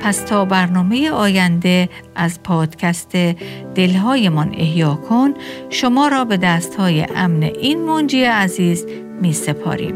پس 0.00 0.18
تا 0.18 0.44
برنامه 0.44 1.10
آینده 1.10 1.88
از 2.14 2.42
پادکست 2.42 3.16
دلهایمان 3.74 4.54
احیا 4.58 4.94
کن 4.94 5.34
شما 5.70 6.08
را 6.08 6.24
به 6.24 6.36
دستهای 6.36 7.06
امن 7.16 7.42
این 7.42 7.84
منجی 7.84 8.24
عزیز 8.24 8.86
می 9.20 9.32
سپاریم. 9.32 9.94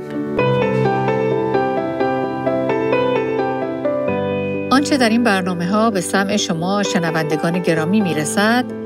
آنچه 4.71 4.97
در 4.97 5.09
این 5.09 5.25
برنامه 5.25 5.67
ها 5.67 5.91
به 5.91 6.01
سمع 6.01 6.37
شما 6.37 6.83
شنوندگان 6.83 7.59
گرامی 7.59 8.01
می 8.01 8.15
رسد 8.15 8.86